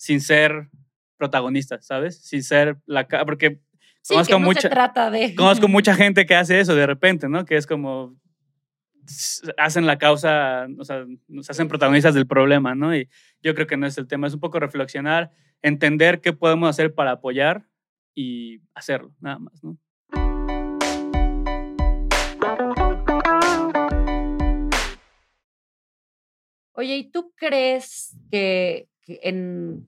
Sin 0.00 0.22
ser 0.22 0.70
protagonistas, 1.18 1.84
¿sabes? 1.84 2.22
Sin 2.22 2.42
ser 2.42 2.78
la... 2.86 3.06
Porque 3.06 3.60
conozco, 4.08 4.40
mucha, 4.40 4.70
trata 4.70 5.10
de... 5.10 5.34
conozco 5.34 5.68
mucha 5.68 5.94
gente 5.94 6.24
que 6.24 6.34
hace 6.34 6.58
eso 6.58 6.74
de 6.74 6.86
repente, 6.86 7.28
¿no? 7.28 7.44
Que 7.44 7.58
es 7.58 7.66
como 7.66 8.16
hacen 9.58 9.84
la 9.84 9.98
causa, 9.98 10.68
o 10.78 10.84
sea, 10.86 11.04
nos 11.28 11.50
hacen 11.50 11.68
protagonistas 11.68 12.14
del 12.14 12.26
problema, 12.26 12.74
¿no? 12.74 12.96
Y 12.96 13.10
yo 13.42 13.54
creo 13.54 13.66
que 13.66 13.76
no 13.76 13.86
es 13.86 13.98
el 13.98 14.06
tema, 14.06 14.26
es 14.26 14.32
un 14.32 14.40
poco 14.40 14.58
reflexionar, 14.58 15.32
entender 15.60 16.22
qué 16.22 16.32
podemos 16.32 16.70
hacer 16.70 16.94
para 16.94 17.10
apoyar 17.12 17.66
y 18.14 18.62
hacerlo, 18.72 19.14
nada 19.20 19.38
más, 19.38 19.62
¿no? 19.62 19.76
Oye, 26.72 26.96
¿y 26.96 27.10
tú 27.10 27.34
crees 27.36 28.16
que 28.30 28.89
en, 29.06 29.86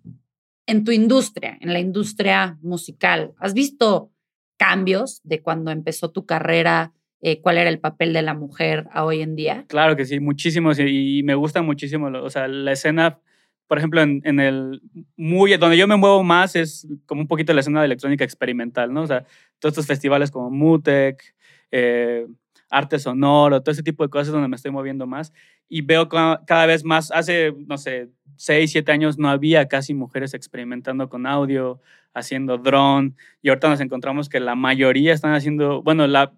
en 0.67 0.85
tu 0.85 0.93
industria, 0.93 1.59
en 1.61 1.73
la 1.73 1.81
industria 1.81 2.59
musical, 2.63 3.33
¿has 3.39 3.55
visto 3.55 4.11
cambios 4.57 5.21
de 5.25 5.43
cuando 5.43 5.71
empezó 5.71 6.11
tu 6.11 6.27
carrera? 6.27 6.93
Eh, 7.21 7.41
¿Cuál 7.41 7.59
era 7.59 7.71
el 7.71 7.79
papel 7.79 8.13
de 8.13 8.23
la 8.23 8.35
mujer 8.35 8.87
a 8.93 9.05
hoy 9.05 9.23
en 9.23 9.37
día? 9.37 9.65
Claro 9.69 9.97
que 9.97 10.05
sí, 10.05 10.19
muchísimos 10.21 10.79
y, 10.79 11.23
me 11.25 11.35
gusta 11.35 11.63
muchísimo. 11.63 12.09
O 12.09 12.31
sea, 12.31 12.49
la 12.49 12.73
escena, 12.73 13.21
por 13.69 13.79
ejemplo, 13.79 14.03
en, 14.03 14.21
en, 14.25 14.41
el 14.41 14.83
muy 15.17 15.57
donde 15.57 15.77
yo 15.77 15.87
me 15.87 15.97
muevo 15.97 16.23
más 16.25 16.57
es 16.57 16.89
como 17.07 17.21
un 17.21 17.29
poquito 17.29 17.53
la 17.53 17.61
escena 17.61 17.81
de 17.81 17.87
electrónica 17.87 18.25
experimental, 18.25 18.93
¿no? 18.93 19.03
O 19.03 19.07
sea, 19.07 19.25
todos 19.61 19.73
estos 19.73 19.87
festivales 19.87 20.31
como 20.31 20.51
Mutec, 20.51 21.23
eh, 21.71 22.27
arte 22.73 22.99
sonoro, 22.99 23.63
todo 23.63 23.71
ese 23.71 23.83
tipo 23.83 24.03
de 24.03 24.09
cosas 24.09 24.33
donde 24.33 24.49
me 24.49 24.57
estoy 24.57 24.71
moviendo 24.71 25.07
más 25.07 25.33
y 25.69 25.83
veo 25.83 26.09
cada 26.09 26.67
vez 26.67 26.85
más, 26.85 27.13
hace, 27.13 27.53
no 27.67 27.77
sé, 27.77 28.09
seis, 28.37 28.73
siete 28.73 28.91
años 28.91 29.19
no 29.19 29.29
había 29.29 29.69
casi 29.69 29.93
mujeres 29.93 30.33
experimentando 30.33 31.11
con 31.11 31.27
audio, 31.27 31.81
haciendo 32.15 32.57
drone 32.57 33.13
y 33.43 33.51
ahorita 33.51 33.69
nos 33.69 33.81
encontramos 33.81 34.31
que 34.31 34.41
la 34.41 34.55
mayoría 34.55 35.13
están 35.13 35.35
haciendo, 35.35 35.83
bueno, 35.83 36.07
la, 36.07 36.33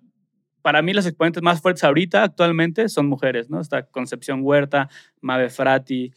para 0.60 0.82
mí 0.82 0.92
los 0.92 1.06
exponentes 1.06 1.42
más 1.42 1.62
fuertes 1.62 1.84
ahorita 1.84 2.24
actualmente 2.24 2.88
son 2.88 3.06
mujeres, 3.06 3.48
¿no? 3.48 3.60
Está 3.60 3.86
Concepción 3.86 4.40
Huerta, 4.42 4.88
Mave 5.20 5.50
Frati, 5.50 6.12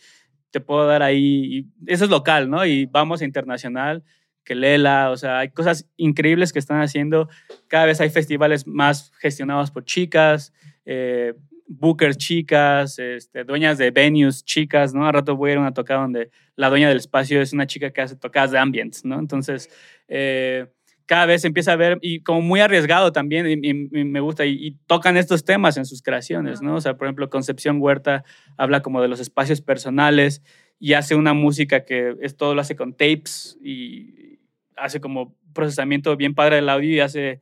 te 0.50 0.60
puedo 0.62 0.88
dar 0.88 1.04
ahí, 1.04 1.68
eso 1.86 2.06
es 2.06 2.10
local, 2.10 2.50
¿no? 2.50 2.66
Y 2.66 2.88
vamos 2.88 3.22
a 3.22 3.26
internacional 3.26 4.04
que 4.48 4.56
Lela, 4.56 5.12
o 5.12 5.18
sea, 5.18 5.40
hay 5.40 5.50
cosas 5.50 5.90
increíbles 5.98 6.54
que 6.54 6.60
están 6.60 6.80
haciendo. 6.82 7.28
Cada 7.68 7.86
vez 7.86 8.00
hay 8.00 8.10
festivales 8.10 8.66
más 8.66 9.12
gestionados 9.20 9.72
por 9.72 9.84
chicas, 9.84 10.54
eh, 10.86 11.34
bookers 11.68 12.16
chicas, 12.18 12.98
este, 12.98 13.44
dueñas 13.44 13.78
de 13.78 13.92
venues 13.92 14.46
chicas, 14.46 14.94
¿no? 14.94 15.06
A 15.06 15.12
rato 15.12 15.36
voy 15.36 15.50
a 15.50 15.54
ir 15.54 15.58
a 15.58 15.62
una 15.62 15.74
tocada 15.74 16.00
donde 16.00 16.32
la 16.56 16.70
dueña 16.70 16.88
del 16.88 16.98
espacio 16.98 17.42
es 17.42 17.52
una 17.52 17.68
chica 17.68 17.92
que 17.92 18.00
hace 18.00 18.16
tocadas 18.16 18.52
de 18.52 18.58
ambience, 18.58 19.06
¿no? 19.06 19.20
Entonces, 19.20 19.70
eh, 20.08 20.68
cada 21.06 21.26
vez 21.26 21.44
empieza 21.44 21.74
a 21.74 21.76
ver, 21.76 22.00
y 22.02 22.22
como 22.22 22.42
muy 22.42 22.62
arriesgado 22.62 23.12
también, 23.12 23.48
y, 23.50 23.74
me 23.74 24.20
gusta, 24.22 24.46
y, 24.46 24.54
y, 24.66 24.72
tocan 24.88 25.18
estos 25.18 25.44
temas 25.44 25.76
en 25.76 25.86
sus 25.86 26.02
creaciones, 26.02 26.62
¿no? 26.62 26.76
O 26.76 26.82
sea, 26.82 26.96
por 26.96 27.08
ejemplo, 27.08 27.30
Concepción 27.30 27.82
Huerta 27.82 28.24
habla 28.56 28.82
como 28.82 29.02
de 29.02 29.10
los 29.10 29.20
espacios 29.20 29.60
personales 29.60 30.42
y 30.80 30.94
hace 30.94 31.16
una 31.16 31.34
música 31.34 31.86
que 31.86 32.16
es 32.22 32.38
todo 32.38 32.54
lo 32.56 32.62
hace 32.62 32.76
con 32.76 32.94
tapes 32.94 33.58
y, 33.62 34.37
hace 34.78 35.00
como 35.00 35.36
procesamiento 35.54 36.16
bien 36.16 36.36
padre 36.36 36.58
del 36.58 36.70
audio 36.70 36.90
y 36.90 37.00
hace, 37.00 37.42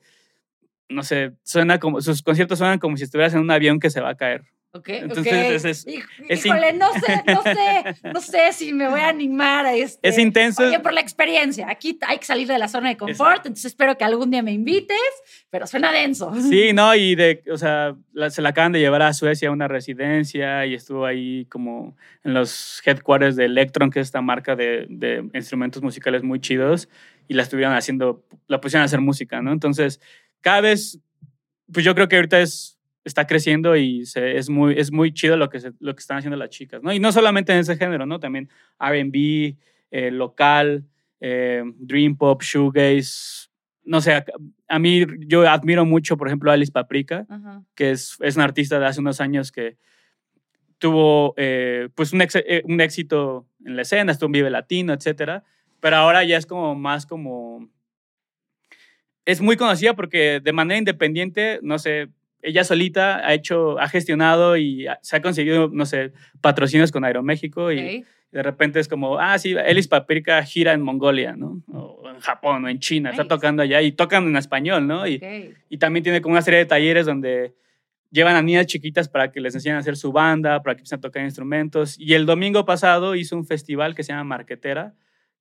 no 0.89 1.03
sé, 1.03 1.33
suena 1.43 1.79
como, 1.79 2.01
sus 2.01 2.21
conciertos 2.21 2.59
suenan 2.59 2.79
como 2.79 2.97
si 2.97 3.03
estuvieras 3.03 3.33
en 3.33 3.41
un 3.41 3.51
avión 3.51 3.79
que 3.79 3.89
se 3.89 4.01
va 4.01 4.09
a 4.09 4.15
caer. 4.15 4.43
Ok, 4.75 4.89
Entonces, 4.89 5.25
ok. 5.63 5.69
es- 5.69 5.87
es- 5.87 6.45
Híjole, 6.45 6.73
no 6.73 6.91
sé, 6.91 7.23
no 7.27 7.41
sé, 7.43 7.95
no 8.13 8.19
sé 8.19 8.51
si 8.51 8.73
me 8.73 8.89
voy 8.89 8.99
a 8.99 9.07
animar 9.07 9.65
a 9.65 9.73
este. 9.73 10.05
Es 10.09 10.17
intenso. 10.17 10.63
Oye, 10.67 10.81
por 10.81 10.91
la 10.91 10.99
experiencia. 10.99 11.69
Aquí 11.69 11.97
hay 12.05 12.17
que 12.17 12.25
salir 12.25 12.45
de 12.45 12.57
la 12.57 12.67
zona 12.67 12.89
de 12.89 12.97
confort, 12.97 13.29
Exacto. 13.29 13.47
entonces 13.47 13.65
espero 13.71 13.97
que 13.97 14.03
algún 14.03 14.31
día 14.31 14.43
me 14.43 14.51
invites, 14.51 14.97
pero 15.49 15.65
suena 15.65 15.93
denso. 15.93 16.33
Sí, 16.41 16.73
no, 16.73 16.93
y 16.93 17.15
de, 17.15 17.41
o 17.49 17.57
sea, 17.57 17.95
la- 18.11 18.29
se 18.29 18.41
la 18.41 18.49
acaban 18.49 18.73
de 18.73 18.79
llevar 18.79 19.01
a 19.01 19.13
Suecia 19.13 19.47
a 19.47 19.51
una 19.53 19.69
residencia 19.69 20.65
y 20.65 20.73
estuvo 20.73 21.05
ahí 21.05 21.45
como 21.45 21.95
en 22.25 22.33
los 22.33 22.81
headquarters 22.85 23.37
de 23.37 23.45
Electron, 23.45 23.89
que 23.89 24.01
es 24.01 24.07
esta 24.07 24.19
marca 24.19 24.57
de, 24.57 24.87
de 24.89 25.23
instrumentos 25.33 25.81
musicales 25.81 26.21
muy 26.21 26.41
chidos, 26.41 26.89
y 27.29 27.33
la 27.35 27.43
estuvieron 27.43 27.73
haciendo, 27.75 28.25
la 28.47 28.59
pusieron 28.59 28.81
a 28.81 28.85
hacer 28.85 28.99
música, 28.99 29.41
¿no? 29.41 29.53
Entonces, 29.53 30.01
cada 30.41 30.59
vez, 30.59 30.99
pues 31.71 31.85
yo 31.85 31.95
creo 31.95 32.09
que 32.09 32.17
ahorita 32.17 32.41
es, 32.41 32.74
está 33.05 33.25
creciendo 33.27 33.75
y 33.77 34.05
se- 34.05 34.37
es, 34.37 34.49
muy, 34.49 34.77
es 34.77 34.91
muy 34.91 35.13
chido 35.13 35.37
lo 35.37 35.49
que, 35.49 35.59
se- 35.61 35.71
lo 35.79 35.95
que 35.95 35.99
están 36.01 36.17
haciendo 36.17 36.35
las 36.37 36.49
chicas, 36.49 36.83
¿no? 36.83 36.91
Y 36.91 36.99
no 36.99 37.11
solamente 37.13 37.53
en 37.53 37.59
ese 37.59 37.77
género, 37.77 38.05
¿no? 38.05 38.19
También 38.19 38.49
RB, 38.79 39.55
eh, 39.91 40.11
local, 40.11 40.83
eh, 41.21 41.63
Dream 41.77 42.17
Pop, 42.17 42.41
Shoegaze, 42.43 43.47
no 43.83 44.01
sé, 44.01 44.13
a, 44.13 44.25
a 44.67 44.79
mí 44.79 45.05
yo 45.27 45.47
admiro 45.47 45.85
mucho, 45.85 46.17
por 46.17 46.27
ejemplo, 46.27 46.49
a 46.51 46.55
Alice 46.55 46.71
Paprika, 46.71 47.25
que 47.75 47.91
es, 47.91 48.17
es 48.21 48.35
una 48.35 48.45
artista 48.45 48.79
de 48.79 48.85
hace 48.87 48.99
unos 48.99 49.21
años 49.21 49.51
que 49.51 49.77
tuvo 50.77 51.33
eh, 51.37 51.89
pues 51.95 52.11
un, 52.13 52.21
ex- 52.21 52.35
eh, 52.35 52.61
un 52.65 52.81
éxito 52.81 53.47
en 53.63 53.75
la 53.75 53.83
escena, 53.83 54.11
estuvo 54.11 54.27
en 54.27 54.31
Vive 54.33 54.49
Latino, 54.49 54.93
etcétera, 54.93 55.43
pero 55.79 55.95
ahora 55.97 56.23
ya 56.23 56.37
es 56.37 56.45
como 56.45 56.75
más 56.75 57.05
como... 57.05 57.69
Es 59.25 59.41
muy 59.41 59.57
conocida 59.57 59.95
porque 59.95 60.39
de 60.43 60.53
manera 60.53 60.77
independiente, 60.77 61.59
no 61.63 61.79
sé, 61.79 62.09
ella 62.45 62.63
solita 62.63 63.27
ha 63.27 63.33
hecho, 63.33 63.79
ha 63.79 63.89
gestionado 63.89 64.55
y 64.55 64.85
se 65.01 65.15
ha 65.15 65.21
conseguido, 65.21 65.69
no 65.73 65.85
sé, 65.85 66.13
patrocinios 66.41 66.91
con 66.91 67.03
Aeroméxico 67.03 67.71
y 67.71 68.05
de 68.31 68.43
repente 68.43 68.79
es 68.79 68.87
como, 68.87 69.17
ah, 69.17 69.37
sí, 69.39 69.55
Elis 69.65 69.87
Paprika 69.87 70.43
gira 70.43 70.73
en 70.73 70.81
Mongolia, 70.81 71.35
¿no? 71.35 71.63
O 71.71 72.09
en 72.09 72.19
Japón 72.19 72.65
o 72.65 72.69
en 72.69 72.79
China, 72.79 73.09
está 73.09 73.27
tocando 73.27 73.63
allá 73.63 73.81
y 73.81 73.91
tocan 73.93 74.25
en 74.25 74.35
español, 74.35 74.85
¿no? 74.85 75.07
Y, 75.07 75.15
ok. 75.15 75.57
y 75.69 75.77
también 75.77 76.03
tiene 76.03 76.21
como 76.21 76.33
una 76.33 76.41
serie 76.41 76.59
de 76.59 76.65
talleres 76.65 77.05
donde 77.05 77.53
llevan 78.11 78.35
a 78.35 78.41
niñas 78.41 78.67
chiquitas 78.67 79.09
para 79.09 79.31
que 79.31 79.41
les 79.41 79.55
enseñen 79.55 79.77
a 79.77 79.79
hacer 79.79 79.97
su 79.97 80.11
banda, 80.11 80.61
para 80.61 80.75
que 80.75 80.81
empiecen 80.81 80.99
a 80.99 81.01
tocar 81.01 81.23
instrumentos. 81.23 81.99
Y 81.99 82.13
el 82.13 82.25
domingo 82.25 82.65
pasado 82.65 83.15
hizo 83.15 83.35
un 83.35 83.45
festival 83.45 83.95
que 83.95 84.03
se 84.03 84.13
llama 84.13 84.23
Marquetera, 84.23 84.93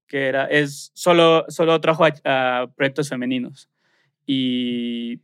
que 0.07 0.27
era, 0.27 0.47
es 0.47 0.91
solo, 0.95 1.45
solo 1.49 1.81
trajo 1.81 2.05
a, 2.05 2.13
a 2.25 2.67
proyectos 2.75 3.09
femeninos. 3.09 3.69
Y 4.27 5.21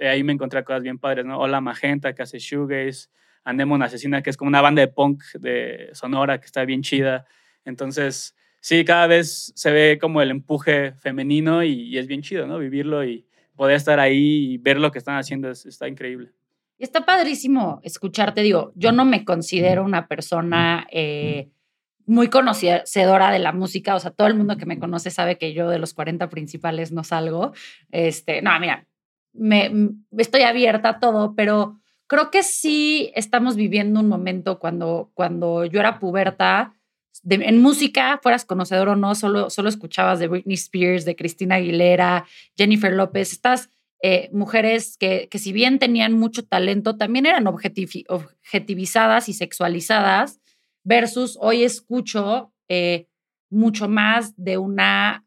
ahí 0.00 0.22
me 0.22 0.32
encontré 0.32 0.62
cosas 0.64 0.82
bien 0.82 0.98
padres, 0.98 1.24
¿no? 1.24 1.38
Hola 1.38 1.60
Magenta, 1.60 2.14
que 2.14 2.22
hace 2.22 2.38
shoegaze, 2.38 3.08
Anemone 3.44 3.84
Asesina, 3.84 4.22
que 4.22 4.30
es 4.30 4.36
como 4.36 4.48
una 4.48 4.60
banda 4.60 4.80
de 4.82 4.88
punk 4.88 5.22
de 5.34 5.90
Sonora, 5.92 6.38
que 6.38 6.46
está 6.46 6.64
bien 6.64 6.82
chida. 6.82 7.26
Entonces, 7.64 8.36
sí, 8.60 8.84
cada 8.84 9.06
vez 9.06 9.52
se 9.56 9.70
ve 9.72 9.98
como 10.00 10.22
el 10.22 10.30
empuje 10.30 10.92
femenino 10.94 11.62
y, 11.64 11.70
y 11.88 11.98
es 11.98 12.06
bien 12.06 12.22
chido, 12.22 12.46
¿no? 12.46 12.58
Vivirlo 12.58 13.04
y 13.04 13.26
poder 13.56 13.76
estar 13.76 13.98
ahí 14.00 14.52
y 14.52 14.58
ver 14.58 14.78
lo 14.78 14.90
que 14.92 14.98
están 14.98 15.16
haciendo 15.16 15.50
es- 15.50 15.66
está 15.66 15.88
increíble. 15.88 16.30
Y 16.78 16.84
está 16.84 17.04
padrísimo 17.04 17.80
escucharte. 17.82 18.40
Digo, 18.42 18.70
yo 18.76 18.92
no 18.92 19.04
me 19.04 19.24
considero 19.24 19.82
una 19.84 20.06
persona 20.06 20.86
eh, 20.92 21.48
muy 22.08 22.28
conocedora 22.28 23.30
de 23.30 23.38
la 23.38 23.52
música. 23.52 23.94
O 23.94 24.00
sea, 24.00 24.10
todo 24.10 24.26
el 24.26 24.34
mundo 24.34 24.56
que 24.56 24.66
me 24.66 24.78
conoce 24.78 25.10
sabe 25.10 25.38
que 25.38 25.52
yo 25.52 25.68
de 25.68 25.78
los 25.78 25.94
40 25.94 26.28
principales 26.28 26.90
no 26.90 27.04
salgo. 27.04 27.52
Este, 27.92 28.42
no, 28.42 28.58
mira, 28.58 28.86
me, 29.32 29.66
m- 29.66 29.90
estoy 30.16 30.42
abierta 30.42 30.88
a 30.88 30.98
todo, 31.00 31.34
pero 31.36 31.78
creo 32.06 32.30
que 32.30 32.42
sí 32.42 33.12
estamos 33.14 33.54
viviendo 33.56 34.00
un 34.00 34.08
momento 34.08 34.58
cuando, 34.58 35.10
cuando 35.14 35.64
yo 35.66 35.78
era 35.80 35.98
puberta. 36.00 36.74
de- 37.22 37.34
en 37.46 37.60
música, 37.60 38.20
fueras 38.22 38.44
conocedor 38.44 38.88
o 38.90 38.96
no, 38.96 39.14
solo, 39.14 39.50
solo 39.50 39.68
escuchabas 39.68 40.18
de 40.20 40.28
Britney 40.28 40.54
Spears, 40.54 41.04
de 41.04 41.16
Cristina 41.16 41.56
Aguilera, 41.56 42.24
Jennifer 42.56 42.92
López, 42.92 43.32
estas 43.32 43.70
eh, 44.02 44.30
mujeres 44.32 44.96
que, 44.96 45.28
que 45.28 45.38
si 45.40 45.52
bien 45.52 45.80
tenían 45.80 46.12
mucho 46.12 46.44
talento, 46.46 46.96
también 46.96 47.26
eran 47.26 47.44
objetivi- 47.46 48.04
objetivizadas 48.08 49.28
y 49.28 49.32
sexualizadas, 49.32 50.40
versus 50.88 51.36
hoy 51.40 51.64
escucho 51.64 52.50
eh, 52.68 53.06
mucho 53.50 53.88
más 53.88 54.34
de 54.36 54.56
una 54.56 55.26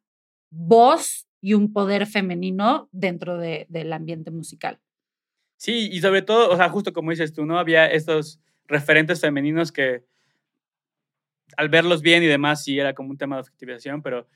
voz 0.50 1.28
y 1.40 1.54
un 1.54 1.72
poder 1.72 2.08
femenino 2.08 2.90
dentro 2.92 3.38
de- 3.38 3.68
del 3.70 3.94
ambiente 3.94 4.32
musical. 4.32 4.80
Sí, 5.58 5.88
y 5.92 6.02
sobre 6.02 6.24
todo, 6.24 6.50
o 6.50 6.58
sea, 6.58 6.68
justo 6.70 6.92
como 6.94 7.12
dices 7.12 7.32
tú, 7.32 7.46
¿no? 7.46 7.60
Había 7.60 7.86
estos 7.86 8.40
referentes 8.68 9.22
femeninos 9.22 9.72
que 9.72 10.04
al 11.58 11.70
verlos 11.70 12.02
bien 12.02 12.24
y 12.24 12.28
demás 12.28 12.64
sí 12.64 12.80
era 12.80 12.94
como 12.94 13.12
un 13.12 13.18
tema 13.18 13.36
de 13.36 13.42
objetivización, 13.42 14.02
pero 14.02 14.28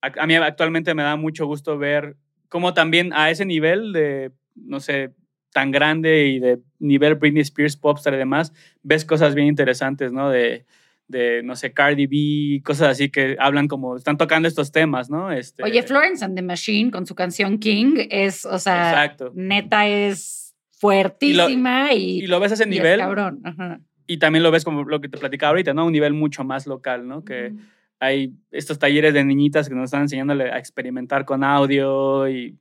a, 0.00 0.10
a 0.20 0.26
mí 0.26 0.34
actualmente 0.34 0.94
me 0.94 1.04
da 1.04 1.14
mucho 1.14 1.46
gusto 1.46 1.78
ver 1.78 2.16
cómo 2.48 2.74
también 2.74 3.12
a 3.12 3.30
ese 3.30 3.44
nivel 3.44 3.92
de, 3.92 4.32
no 4.56 4.80
sé, 4.80 5.12
tan 5.52 5.70
grande 5.70 6.26
y 6.26 6.40
de 6.40 6.60
nivel 6.78 7.14
Britney 7.14 7.42
Spears, 7.42 7.76
Popstar 7.76 8.14
y 8.14 8.18
demás, 8.18 8.52
ves 8.82 9.04
cosas 9.04 9.34
bien 9.34 9.46
interesantes, 9.46 10.12
¿no? 10.12 10.30
De, 10.30 10.64
de 11.08 11.42
no 11.42 11.54
sé, 11.56 11.72
Cardi 11.72 12.06
B, 12.06 12.62
cosas 12.64 12.88
así 12.88 13.10
que 13.10 13.36
hablan 13.38 13.68
como, 13.68 13.96
están 13.96 14.16
tocando 14.16 14.48
estos 14.48 14.72
temas, 14.72 15.10
¿no? 15.10 15.30
Este, 15.30 15.62
Oye, 15.62 15.82
Florence 15.82 16.24
and 16.24 16.34
the 16.34 16.42
Machine 16.42 16.90
con 16.90 17.06
su 17.06 17.14
canción 17.14 17.58
King 17.58 18.06
es, 18.10 18.44
o 18.44 18.58
sea, 18.58 18.90
Exacto. 18.90 19.30
neta 19.34 19.86
es 19.86 20.54
fuertísima 20.70 21.92
y, 21.92 22.20
Y 22.22 22.26
lo 22.26 22.40
ves 22.40 22.52
a 22.52 22.54
ese 22.54 22.64
es 22.64 22.68
nivel 22.68 22.98
cabrón. 22.98 23.40
Ajá. 23.44 23.80
y 24.06 24.16
también 24.16 24.42
lo 24.42 24.50
ves 24.50 24.64
como 24.64 24.82
lo 24.84 25.00
que 25.00 25.08
te 25.08 25.18
platicaba 25.18 25.50
ahorita, 25.50 25.74
¿no? 25.74 25.86
Un 25.86 25.92
nivel 25.92 26.14
mucho 26.14 26.44
más 26.44 26.66
local, 26.66 27.06
¿no? 27.06 27.24
Que 27.24 27.52
hay 28.00 28.34
estos 28.50 28.80
talleres 28.80 29.14
de 29.14 29.24
niñitas 29.24 29.68
que 29.68 29.76
nos 29.76 29.84
están 29.84 30.02
enseñándole 30.02 30.50
a 30.50 30.58
experimentar 30.58 31.24
con 31.24 31.44
audio 31.44 32.28
y, 32.28 32.58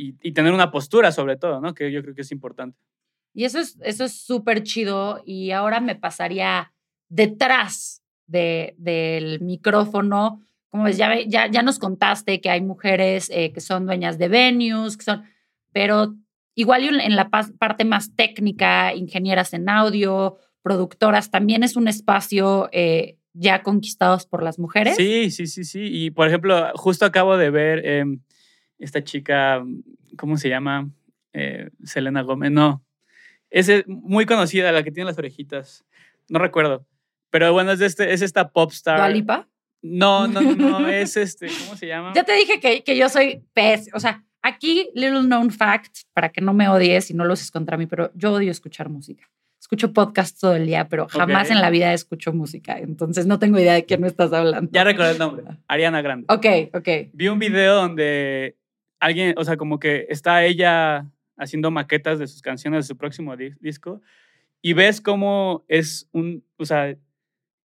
y, 0.00 0.16
y 0.22 0.32
tener 0.32 0.52
una 0.52 0.70
postura 0.70 1.12
sobre 1.12 1.36
todo, 1.36 1.60
¿no? 1.60 1.74
Que 1.74 1.92
yo 1.92 2.02
creo 2.02 2.14
que 2.14 2.22
es 2.22 2.32
importante. 2.32 2.78
Y 3.32 3.44
eso 3.44 3.58
es 3.58 3.78
eso 3.82 4.04
es 4.04 4.12
súper 4.12 4.62
chido. 4.62 5.22
Y 5.24 5.50
ahora 5.52 5.80
me 5.80 5.94
pasaría 5.94 6.72
detrás 7.08 8.02
de, 8.26 8.74
del 8.78 9.40
micrófono. 9.40 10.40
Como 10.70 10.84
ves, 10.84 10.96
ya, 10.96 11.20
ya, 11.26 11.50
ya 11.50 11.62
nos 11.62 11.78
contaste 11.78 12.40
que 12.40 12.50
hay 12.50 12.60
mujeres 12.60 13.28
eh, 13.30 13.52
que 13.52 13.60
son 13.60 13.86
dueñas 13.86 14.18
de 14.18 14.28
venues, 14.28 14.96
que 14.96 15.04
son, 15.04 15.24
pero 15.72 16.14
igual 16.54 17.00
en 17.00 17.16
la 17.16 17.28
parte 17.28 17.84
más 17.84 18.14
técnica, 18.14 18.94
ingenieras 18.94 19.52
en 19.52 19.68
audio, 19.68 20.38
productoras, 20.62 21.30
también 21.30 21.64
es 21.64 21.74
un 21.74 21.88
espacio 21.88 22.68
eh, 22.72 23.16
ya 23.32 23.62
conquistados 23.62 24.26
por 24.26 24.42
las 24.44 24.58
mujeres. 24.58 24.96
Sí, 24.96 25.30
sí, 25.30 25.46
sí, 25.46 25.64
sí. 25.64 25.88
Y 25.90 26.10
por 26.10 26.28
ejemplo, 26.28 26.70
justo 26.74 27.04
acabo 27.04 27.36
de 27.36 27.50
ver 27.50 27.84
em, 27.84 28.20
esta 28.80 29.04
chica, 29.04 29.64
¿cómo 30.16 30.36
se 30.36 30.48
llama? 30.48 30.90
Eh, 31.32 31.70
Selena 31.84 32.22
Gómez, 32.22 32.50
no. 32.50 32.84
Es 33.50 33.68
eh, 33.68 33.84
muy 33.86 34.26
conocida, 34.26 34.72
la 34.72 34.82
que 34.82 34.90
tiene 34.90 35.10
las 35.10 35.18
orejitas. 35.18 35.84
No 36.28 36.38
recuerdo. 36.38 36.86
Pero 37.30 37.52
bueno, 37.52 37.72
es, 37.72 37.78
de 37.78 37.86
este, 37.86 38.12
es 38.12 38.22
esta 38.22 38.50
pop 38.50 38.72
star. 38.72 38.96
¿Dua 38.98 39.08
Lipa? 39.08 39.48
No, 39.82 40.26
no, 40.26 40.40
no, 40.40 40.80
no, 40.80 40.88
es 40.88 41.16
este, 41.16 41.46
¿cómo 41.46 41.76
se 41.76 41.86
llama? 41.86 42.12
Ya 42.14 42.24
te 42.24 42.32
dije 42.34 42.60
que, 42.60 42.82
que 42.82 42.96
yo 42.96 43.08
soy 43.08 43.42
pez. 43.52 43.88
O 43.94 44.00
sea, 44.00 44.24
aquí, 44.42 44.90
little 44.94 45.22
known 45.22 45.50
fact, 45.50 45.98
para 46.12 46.30
que 46.30 46.40
no 46.40 46.52
me 46.52 46.68
odies 46.68 47.10
y 47.10 47.14
no 47.14 47.24
lo 47.24 47.34
uses 47.34 47.50
contra 47.50 47.76
mí, 47.76 47.86
pero 47.86 48.10
yo 48.14 48.32
odio 48.32 48.50
escuchar 48.50 48.88
música. 48.88 49.28
Escucho 49.60 49.92
podcasts 49.92 50.40
todo 50.40 50.56
el 50.56 50.66
día, 50.66 50.88
pero 50.88 51.06
jamás 51.06 51.48
Ok. 51.48 51.52
en 51.52 51.60
la 51.60 51.70
vida 51.70 51.92
escucho 51.92 52.32
música. 52.32 52.78
Entonces 52.78 53.26
no 53.26 53.38
tengo 53.38 53.58
idea 53.58 53.74
de 53.74 53.84
quién 53.84 54.00
me 54.00 54.08
estás 54.08 54.32
hablando. 54.32 54.70
Ya 54.72 54.84
recordé 54.84 55.12
el 55.12 55.18
nombre, 55.18 55.44
Ariana 55.68 56.00
Grande. 56.02 56.26
Ok, 56.28 56.74
ok. 56.74 56.88
Vi 57.12 57.28
un 57.28 57.38
video 57.38 57.74
donde 57.74 58.56
alguien, 59.00 59.34
o 59.36 59.44
sea, 59.44 59.56
como 59.56 59.78
que 59.78 60.06
está 60.08 60.44
ella 60.44 61.10
haciendo 61.36 61.70
maquetas 61.70 62.18
de 62.18 62.26
sus 62.26 62.42
canciones 62.42 62.84
de 62.84 62.88
su 62.88 62.96
próximo 62.96 63.36
di- 63.36 63.54
disco 63.60 64.00
y 64.62 64.74
ves 64.74 65.00
cómo 65.00 65.64
es 65.68 66.08
un, 66.12 66.44
o 66.58 66.64
sea, 66.64 66.94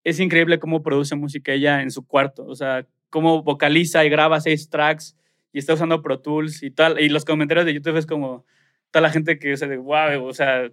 es 0.03 0.19
increíble 0.19 0.59
cómo 0.59 0.81
produce 0.81 1.15
música 1.15 1.53
ella 1.53 1.81
en 1.81 1.91
su 1.91 2.05
cuarto, 2.05 2.45
o 2.45 2.55
sea, 2.55 2.87
cómo 3.09 3.43
vocaliza 3.43 4.03
y 4.03 4.09
graba 4.09 4.41
seis 4.41 4.69
tracks 4.69 5.15
y 5.53 5.59
está 5.59 5.73
usando 5.75 6.01
Pro 6.01 6.19
Tools 6.19 6.63
y 6.63 6.71
tal, 6.71 6.99
y 6.99 7.09
los 7.09 7.25
comentarios 7.25 7.65
de 7.65 7.73
YouTube 7.73 7.97
es 7.97 8.05
como 8.05 8.45
toda 8.91 9.01
la 9.03 9.11
gente 9.11 9.37
que 9.37 9.49
dice 9.49 9.67
de 9.67 9.77
wow, 9.77 10.23
o 10.23 10.33
sea, 10.33 10.69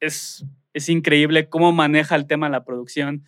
es, 0.00 0.44
es 0.72 0.88
increíble 0.88 1.48
cómo 1.48 1.70
maneja 1.72 2.16
el 2.16 2.26
tema 2.26 2.46
de 2.46 2.52
la 2.52 2.64
producción. 2.64 3.24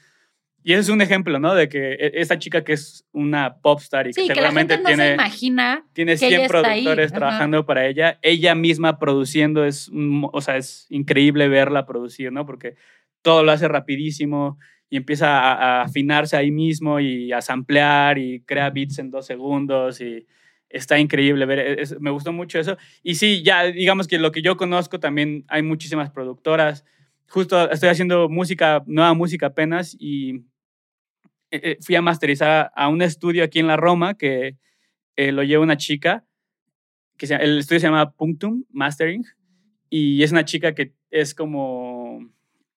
Y 0.67 0.73
ese 0.73 0.81
es 0.81 0.89
un 0.89 1.03
ejemplo, 1.03 1.39
¿no? 1.39 1.55
De 1.55 1.69
que 1.69 1.93
e- 1.93 2.13
esta 2.15 2.39
chica 2.39 2.65
que 2.65 2.73
es 2.73 3.05
una 3.13 3.57
popstar 3.61 4.07
y 4.07 4.11
que 4.13 4.23
Sí, 4.23 4.27
que 4.29 4.29
la 4.29 4.35
seguramente 4.35 4.75
gente 4.77 4.83
no 4.83 4.89
se 4.91 4.97
tiene, 4.97 5.15
imagina. 5.15 5.85
tiene 5.93 6.17
que 6.17 6.27
ella 6.27 6.37
100 6.39 6.41
está 6.47 6.59
ahí, 6.59 6.65
productores 6.83 7.11
ajá. 7.13 7.19
trabajando 7.19 7.67
para 7.67 7.87
ella, 7.87 8.19
ella 8.23 8.55
misma 8.55 8.99
produciendo 8.99 9.65
es, 9.65 9.91
o 10.33 10.41
sea, 10.41 10.57
es 10.57 10.87
increíble 10.89 11.49
verla 11.49 11.85
producir, 11.87 12.33
¿no? 12.33 12.47
Porque 12.47 12.77
todo 13.23 13.43
lo 13.43 13.53
hace 13.53 13.69
rapidísimo 13.69 14.59
y 14.89 14.97
empieza 14.97 15.39
a, 15.39 15.53
a 15.53 15.83
afinarse 15.83 16.37
ahí 16.37 16.51
mismo 16.51 16.99
y 16.99 17.31
a 17.33 17.43
samplear 17.43 18.17
y 18.19 18.41
crea 18.41 18.71
beats 18.71 18.99
en 18.99 19.11
dos 19.11 19.27
segundos 19.27 20.01
y 20.01 20.27
está 20.71 20.99
increíble 20.99 21.45
ver, 21.47 21.59
e, 21.59 21.83
es- 21.83 22.01
me 22.01 22.11
gustó 22.11 22.33
mucho 22.33 22.59
eso. 22.59 22.79
Y 23.03 23.17
sí, 23.17 23.43
ya 23.43 23.65
digamos 23.65 24.09
que 24.09 24.19
lo 24.19 24.33
que 24.33 24.41
yo 24.41 24.57
conozco 24.57 24.99
también 24.99 25.45
hay 25.49 25.63
muchísimas 25.63 26.11
productoras. 26.11 26.85
justo 27.29 27.71
estoy 27.71 27.89
haciendo 27.91 28.29
música, 28.29 28.83
nueva 28.87 29.13
música 29.15 29.47
apenas 29.47 29.97
y 29.99 30.43
eh, 31.55 31.61
eh, 31.63 31.79
fui 31.81 31.95
a 31.95 32.03
masterizar 32.03 32.73
a, 32.75 32.89
un 32.89 33.01
estudio 33.01 33.45
aquí 33.45 33.61
en 33.61 33.69
la 33.69 33.77
Roma 33.77 34.15
que 34.15 34.57
eh, 35.15 35.31
lo 35.31 35.45
lleva 35.45 35.63
una 35.63 35.77
chica, 35.77 36.25
que 37.17 37.27
el 37.27 37.59
estudio 37.59 37.79
se 37.79 37.87
llama 37.87 38.11
Punctum 38.11 38.65
Mastering 38.71 39.25
y 39.89 40.25
es 40.25 40.33
una 40.33 40.45
chica 40.45 40.75
que 40.75 40.95
es 41.11 41.33
como 41.33 42.29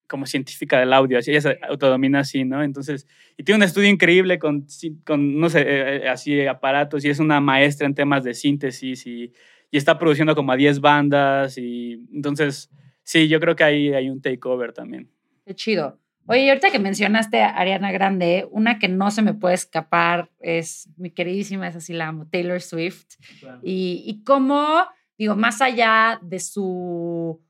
como 0.06 0.26
científica 0.26 0.80
del 0.80 0.94
audio, 0.94 1.18
así 1.18 1.32
ella 1.32 1.42
se 1.42 1.60
autodomina 1.68 2.20
así, 2.20 2.46
¿no? 2.46 2.64
Entonces, 2.64 3.08
y 3.36 3.44
tiene 3.44 3.58
un 3.58 3.64
estudio 3.64 3.90
increíble 3.90 4.40
con, 4.40 4.66
con 5.04 5.38
no 5.38 5.50
sé, 5.50 6.08
así 6.08 6.46
aparatos 6.46 7.04
y 7.04 7.10
es 7.10 7.20
una 7.20 7.42
maestra 7.42 7.88
en 7.88 7.96
temas 7.96 8.24
de 8.24 8.34
síntesis 8.34 9.06
y, 9.06 9.34
y 9.70 9.78
está 9.78 9.98
produciendo 9.98 10.34
como 10.34 10.54
a 10.54 10.56
10 10.56 10.80
bandas 10.80 11.58
y 11.58 12.06
entonces, 12.14 12.70
sí, 13.04 13.28
yo 13.28 13.40
creo 13.42 13.56
que 13.56 13.64
ahí 13.66 13.94
hay 13.94 14.10
un 14.10 14.22
takeover 14.22 14.72
también. 14.72 15.10
Qué 15.46 15.56
chido. 15.56 16.00
Oye, 16.30 16.50
ahorita 16.50 16.72
que 16.72 16.80
mencionaste 16.80 17.42
a 17.42 17.56
Ariana 17.56 17.92
Grande, 17.94 18.48
una 18.52 18.80
que 18.80 18.90
no 18.90 19.12
se 19.12 19.22
me 19.22 19.34
puede 19.34 19.56
escapar 19.56 20.30
es 20.40 20.90
mi 20.98 21.10
queridísima, 21.10 21.70
es 21.70 21.78
así 21.78 21.94
la 21.94 22.08
amo, 22.10 22.28
Taylor 22.30 22.62
Swift. 22.62 23.16
Y, 23.64 24.04
y 24.06 24.24
cómo, 24.26 24.86
digo, 25.18 25.38
más 25.38 25.62
allá 25.62 26.20
de 26.22 26.42
su 26.42 27.42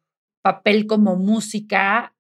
papel 0.44 0.86
como 0.86 1.16
música, 1.16 2.14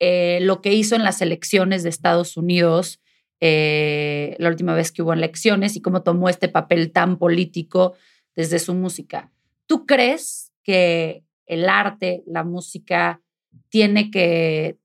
eh, 0.00 0.40
lo 0.42 0.60
que 0.60 0.72
hizo 0.74 0.96
en 0.96 1.04
las 1.04 1.22
elecciones 1.22 1.84
de 1.84 1.90
Estados 1.90 2.36
Unidos, 2.36 3.00
eh, 3.40 4.34
la 4.38 4.48
última 4.48 4.74
vez 4.74 4.90
que 4.90 5.02
hubo 5.02 5.12
elecciones, 5.12 5.76
y 5.76 5.80
cómo 5.80 6.02
tomó 6.02 6.28
este 6.28 6.48
papel 6.48 6.90
tan 6.90 7.18
político 7.18 7.94
desde 8.34 8.58
su 8.58 8.74
música. 8.74 9.30
¿Tú 9.66 9.86
crees 9.86 10.52
que 10.64 11.22
el 11.46 11.68
arte, 11.68 12.24
la 12.26 12.42
música, 12.42 13.20
tiene 13.68 14.10
que 14.10 14.79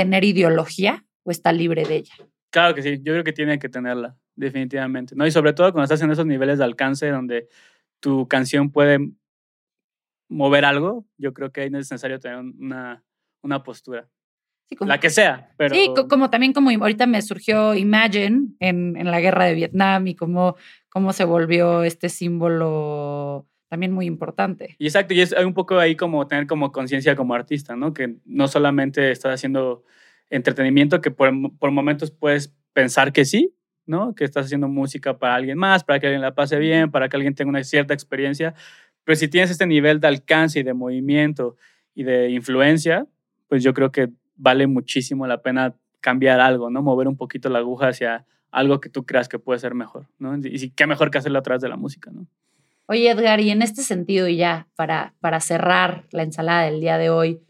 tener 0.00 0.24
ideología 0.24 1.04
o 1.24 1.30
está 1.30 1.52
libre 1.52 1.84
de 1.84 1.96
ella? 1.96 2.14
Claro 2.50 2.74
que 2.74 2.82
sí, 2.82 2.96
yo 3.02 3.12
creo 3.12 3.24
que 3.24 3.34
tiene 3.34 3.58
que 3.58 3.68
tenerla, 3.68 4.16
definitivamente. 4.34 5.14
¿no? 5.14 5.26
Y 5.26 5.30
sobre 5.30 5.52
todo 5.52 5.72
cuando 5.72 5.84
estás 5.84 6.00
en 6.00 6.10
esos 6.10 6.24
niveles 6.24 6.58
de 6.58 6.64
alcance 6.64 7.08
donde 7.10 7.48
tu 8.00 8.26
canción 8.26 8.70
puede 8.70 8.98
mover 10.30 10.64
algo, 10.64 11.04
yo 11.18 11.34
creo 11.34 11.52
que 11.52 11.64
es 11.64 11.70
necesario 11.70 12.18
tener 12.18 12.38
una, 12.38 13.04
una 13.42 13.62
postura. 13.62 14.08
la 14.80 14.98
que 14.98 15.10
sea, 15.10 15.52
pero... 15.58 15.74
Sí, 15.74 15.90
como 16.08 16.30
también 16.30 16.54
como 16.54 16.70
ahorita 16.70 17.06
me 17.06 17.20
surgió 17.20 17.74
Imagine 17.74 18.54
en, 18.58 18.96
en 18.96 19.10
la 19.10 19.20
guerra 19.20 19.44
de 19.44 19.54
Vietnam 19.54 20.06
y 20.06 20.14
cómo, 20.14 20.56
cómo 20.88 21.12
se 21.12 21.24
volvió 21.24 21.82
este 21.82 22.08
símbolo 22.08 23.49
también 23.70 23.92
muy 23.92 24.06
importante. 24.06 24.74
Y 24.78 24.86
exacto, 24.86 25.14
y 25.14 25.20
es 25.20 25.32
hay 25.32 25.44
un 25.44 25.54
poco 25.54 25.78
ahí 25.78 25.94
como 25.94 26.26
tener 26.26 26.48
como 26.48 26.72
conciencia 26.72 27.14
como 27.14 27.34
artista, 27.34 27.76
¿no? 27.76 27.94
Que 27.94 28.16
no 28.24 28.48
solamente 28.48 29.12
estás 29.12 29.32
haciendo 29.32 29.84
entretenimiento, 30.28 31.00
que 31.00 31.12
por, 31.12 31.30
por, 31.56 31.70
momentos 31.70 32.10
puedes 32.10 32.52
pensar 32.72 33.12
que 33.12 33.24
sí, 33.24 33.54
¿no? 33.86 34.16
Que 34.16 34.24
estás 34.24 34.46
haciendo 34.46 34.66
música 34.66 35.18
para 35.18 35.36
alguien 35.36 35.56
más, 35.56 35.84
para 35.84 36.00
que 36.00 36.08
alguien 36.08 36.20
la 36.20 36.34
pase 36.34 36.58
bien, 36.58 36.90
para 36.90 37.08
que 37.08 37.16
alguien 37.16 37.36
tenga 37.36 37.48
una 37.48 37.62
cierta 37.62 37.94
experiencia, 37.94 38.54
pero 39.04 39.14
si 39.14 39.28
tienes 39.28 39.52
este 39.52 39.66
nivel 39.66 40.00
de 40.00 40.08
alcance 40.08 40.58
y 40.58 40.62
de 40.64 40.74
movimiento 40.74 41.56
y 41.94 42.02
de 42.02 42.30
influencia, 42.30 43.06
pues 43.48 43.62
yo 43.62 43.72
creo 43.72 43.92
que 43.92 44.10
vale 44.34 44.66
muchísimo 44.66 45.28
la 45.28 45.42
pena 45.42 45.76
cambiar 46.00 46.40
algo, 46.40 46.70
¿no? 46.70 46.82
Mover 46.82 47.06
un 47.06 47.16
poquito 47.16 47.48
la 47.48 47.60
aguja 47.60 47.88
hacia 47.88 48.26
algo 48.50 48.80
que 48.80 48.88
tú 48.88 49.06
creas 49.06 49.28
que 49.28 49.38
puede 49.38 49.60
ser 49.60 49.74
mejor, 49.74 50.08
¿no? 50.18 50.36
Y 50.36 50.70
qué 50.70 50.88
mejor 50.88 51.12
que 51.12 51.18
hacerlo 51.18 51.38
a 51.38 51.42
través 51.42 51.62
de 51.62 51.68
la 51.68 51.76
música, 51.76 52.10
¿no? 52.10 52.26
Oye, 52.92 53.08
Edgar, 53.08 53.38
y 53.38 53.50
en 53.50 53.62
este 53.62 53.82
sentido, 53.82 54.26
y 54.26 54.36
ya 54.36 54.66
para, 54.74 55.14
para 55.20 55.38
cerrar 55.38 56.08
la 56.10 56.24
ensalada 56.24 56.64
del 56.64 56.80
día 56.80 56.98
de 56.98 57.08
hoy, 57.08 57.40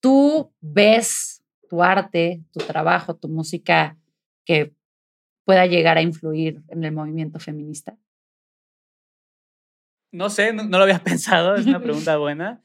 ¿tú 0.00 0.52
ves 0.60 1.44
tu 1.68 1.84
arte, 1.84 2.42
tu 2.52 2.58
trabajo, 2.58 3.14
tu 3.14 3.28
música 3.28 3.96
que 4.44 4.74
pueda 5.44 5.66
llegar 5.66 5.98
a 5.98 6.02
influir 6.02 6.62
en 6.66 6.82
el 6.82 6.90
movimiento 6.90 7.38
feminista? 7.38 7.96
No 10.10 10.30
sé, 10.30 10.52
no, 10.52 10.64
lo 10.64 10.82
había 10.82 10.98
pensado, 11.04 11.54
es 11.54 11.64
una 11.64 11.80
pregunta 11.80 12.16
buena. 12.16 12.60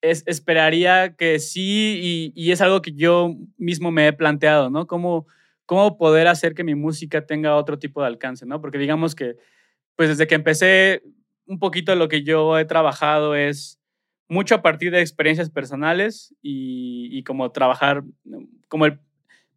Es, 0.00 0.24
esperaría 0.26 1.16
que 1.16 1.38
sí, 1.38 2.00
y, 2.02 2.32
y, 2.34 2.52
es 2.52 2.62
algo 2.62 2.80
que 2.80 2.92
yo 2.92 3.36
mismo 3.58 3.90
me 3.90 4.06
he 4.06 4.14
planteado, 4.14 4.70
¿no? 4.70 4.86
¿Cómo, 4.86 5.26
¿Cómo 5.66 5.98
poder 5.98 6.28
hacer 6.28 6.54
que 6.54 6.64
mi 6.64 6.74
música 6.74 7.26
tenga 7.26 7.56
otro 7.56 7.78
tipo 7.78 8.00
de 8.00 8.06
alcance, 8.06 8.46
¿no? 8.46 8.58
Porque 8.62 8.78
digamos 8.78 9.14
que, 9.14 9.36
pues 9.96 10.08
desde 10.08 10.26
que 10.26 10.34
empecé, 10.34 11.02
un 11.46 11.58
poquito 11.58 11.94
lo 11.94 12.08
que 12.08 12.22
yo 12.22 12.58
he 12.58 12.64
trabajado 12.64 13.34
es 13.34 13.80
mucho 14.28 14.54
a 14.54 14.62
partir 14.62 14.90
de 14.92 15.00
experiencias 15.00 15.50
personales 15.50 16.34
y, 16.40 17.22
como 17.24 17.52
trabajar, 17.52 18.02
como 18.68 18.86
el 18.86 18.98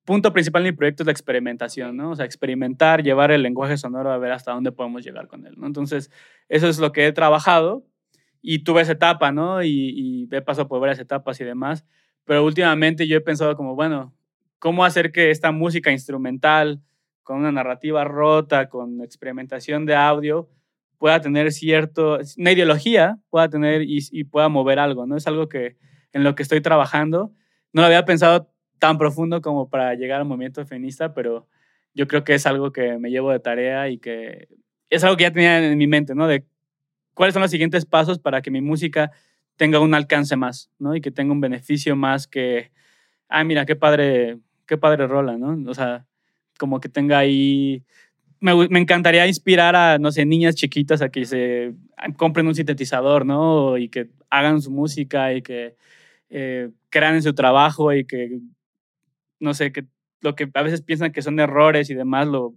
punto 0.04 0.34
principal 0.34 0.63
de 0.63 0.71
mi 0.71 0.78
proyecto 0.78 1.04
es 1.04 1.08
la 1.08 1.13
experimentación, 1.13 1.95
¿no? 1.95 2.12
O 2.12 2.15
sea, 2.15 2.26
experimentar, 2.26 3.02
llevar 3.02 3.32
el 3.32 3.41
lenguaje 3.41 3.78
sonoro 3.78 4.12
a 4.12 4.17
ver 4.17 4.32
hasta 4.32 4.52
dónde 4.52 4.71
podemos 4.71 5.04
llegar 5.04 5.28
con 5.28 5.48
él, 5.48 5.56
¿no? 5.58 5.65
Entonces, 5.65 6.12
eso 6.50 6.67
es 6.67 6.78
lo 6.78 6.91
que 6.91 7.08
he 7.08 7.12
trabajado 7.12 7.86
y 8.41 8.60
tuve 8.60 8.82
esa 8.82 8.91
etapa, 8.91 9.32
¿no? 9.32 9.63
Y, 9.63 9.69
y 9.69 10.28
he 10.30 10.41
pasado 10.41 10.67
por 10.67 10.80
varias 10.80 11.00
etapas 11.00 11.39
y 11.39 11.45
demás, 11.45 11.86
pero 12.26 12.43
últimamente 12.43 13.08
yo 13.08 13.17
he 13.17 13.21
pensado 13.21 13.56
como, 13.56 13.76
bueno, 13.76 14.13
¿cómo 14.60 14.84
hacer 14.84 15.12
que 15.12 15.32
esta 15.32 15.52
música 15.52 15.91
instrumental, 15.91 16.82
con 17.24 17.38
una 17.38 17.52
narrativa 17.52 18.04
rota, 18.04 18.67
con 18.69 19.02
experimentación 19.02 19.86
de 19.86 19.95
audio, 19.95 20.50
pueda 20.97 21.21
tener 21.21 21.51
cierto, 21.51 22.19
una 22.38 22.51
ideología, 22.51 23.19
pueda 23.29 23.49
tener 23.49 23.84
y, 23.84 24.23
pueda 24.25 24.49
mover 24.49 24.79
algo, 24.79 25.05
¿no? 25.05 25.17
Es 25.17 25.27
algo 25.27 25.49
que 25.49 25.77
en 26.13 26.23
lo 26.23 26.36
que 26.36 26.43
estoy 26.43 26.62
trabajando. 26.62 27.34
No 27.73 27.81
lo 27.81 27.88
había 27.88 28.05
pensado 28.05 28.51
tan 28.79 28.97
profundo 28.97 29.41
como 29.41 29.69
para 29.69 29.93
llegar 29.95 30.21
al 30.21 30.27
movimiento 30.27 30.65
feminista, 30.65 31.13
pero 31.13 31.47
yo 31.93 32.08
creo 32.08 32.23
que 32.23 32.36
es 32.36 32.45
algo 32.45 32.71
que 32.71 32.97
me 32.97 33.10
llevo 33.10 33.31
de 33.31 33.39
tarea 33.39 33.89
y 33.89 33.97
que 33.97 34.47
es 34.89 35.03
algo 35.03 35.17
que 35.17 35.23
ya 35.23 35.31
tenía 35.31 35.65
en 35.65 35.77
mi 35.77 35.88
mente, 35.88 36.15
¿no? 36.15 36.27
De 36.27 36.45
cuáles 37.13 37.34
son 37.34 37.41
los 37.41 37.51
siguientes 37.51 37.86
pasos 37.86 38.19
para 38.19 38.41
que 38.41 38.51
mi 38.51 38.62
música 38.62 39.12
tenga 39.55 39.79
un 39.79 39.93
alcance 39.93 40.36
más, 40.36 40.71
¿no? 40.79 40.95
Y 40.95 41.01
que 41.01 41.12
tenga 41.12 41.31
un 41.31 41.41
beneficio 41.41 41.95
más 41.95 42.27
que, 42.27 42.71
ah, 43.29 43.43
mira, 43.43 43.65
qué 43.65 43.75
padre, 43.75 44.39
qué 44.65 44.77
padre 44.77 45.08
rola, 45.08 45.38
¿no? 45.38 45.69
O 45.69 45.73
sea, 45.73 46.05
como 46.58 46.79
que 46.79 46.89
tenga 46.89 47.17
ahí 47.17 47.84
me, 48.39 48.80
encantaría 48.80 49.28
inspirar 49.28 49.76
a, 49.76 49.98
no 49.98 50.12
sé, 50.12 50.26
niñas 50.26 50.56
chiquitas 50.56 51.02
a 51.02 51.10
que 51.10 51.26
se 51.26 51.74
compren 52.17 52.48
un 52.48 52.56
sintetizador, 52.56 53.26
¿no? 53.26 53.78
Y 53.78 53.89
que 53.89 54.10
hagan 54.30 54.62
su 54.62 54.71
música 54.71 55.34
y 55.34 55.41
que 55.41 55.76
eh, 56.30 56.69
crean 56.89 57.15
en 57.15 57.24
su 57.24 57.34
trabajo 57.34 57.93
y 57.93 58.06
que, 58.06 58.39
no 59.39 59.54
sé, 59.54 59.71
que 59.71 59.86
lo 60.21 60.36
que 60.36 60.50
a 60.54 60.62
veces 60.62 60.82
piensan 60.82 61.12
que 61.12 61.21
son 61.21 61.39
errores 61.39 61.89
y 61.89 61.93
demás 61.93 62.28
lo, 62.28 62.56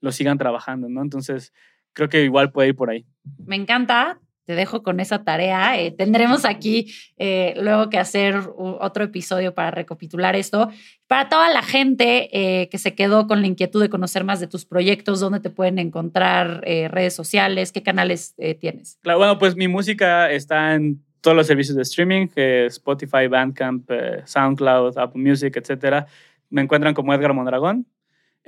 lo 0.00 0.12
sigan 0.12 0.38
trabajando, 0.38 0.88
¿no? 0.88 1.02
Entonces, 1.02 1.52
creo 1.92 2.08
que 2.08 2.24
igual 2.24 2.52
puede 2.52 2.68
ir 2.68 2.76
por 2.76 2.90
ahí. 2.90 3.04
Me 3.44 3.56
encanta 3.56 4.20
te 4.48 4.54
dejo 4.54 4.82
con 4.82 4.98
esa 4.98 5.24
tarea. 5.24 5.78
Eh, 5.78 5.90
tendremos 5.90 6.46
aquí 6.46 6.90
eh, 7.18 7.52
luego 7.60 7.90
que 7.90 7.98
hacer 7.98 8.34
otro 8.56 9.04
episodio 9.04 9.52
para 9.52 9.70
recapitular 9.70 10.36
esto. 10.36 10.70
Para 11.06 11.28
toda 11.28 11.50
la 11.50 11.60
gente 11.60 12.30
eh, 12.32 12.70
que 12.70 12.78
se 12.78 12.94
quedó 12.94 13.26
con 13.26 13.42
la 13.42 13.46
inquietud 13.46 13.82
de 13.82 13.90
conocer 13.90 14.24
más 14.24 14.40
de 14.40 14.46
tus 14.46 14.64
proyectos, 14.64 15.20
dónde 15.20 15.40
te 15.40 15.50
pueden 15.50 15.78
encontrar, 15.78 16.62
redes 16.62 17.14
sociales, 17.14 17.72
qué 17.72 17.82
canales 17.82 18.36
tienes. 18.58 18.98
Claro, 19.02 19.18
bueno, 19.18 19.38
pues 19.38 19.54
mi 19.54 19.68
música 19.68 20.30
está 20.30 20.74
en 20.74 21.04
todos 21.20 21.36
los 21.36 21.46
servicios 21.46 21.76
de 21.76 21.82
streaming, 21.82 22.28
Spotify, 22.68 23.26
Bandcamp, 23.28 23.90
SoundCloud, 24.24 24.96
Apple 24.96 25.22
Music, 25.22 25.54
etcétera. 25.58 26.06
Me 26.48 26.62
encuentran 26.62 26.94
como 26.94 27.12
Edgar 27.12 27.34
Mondragón. 27.34 27.86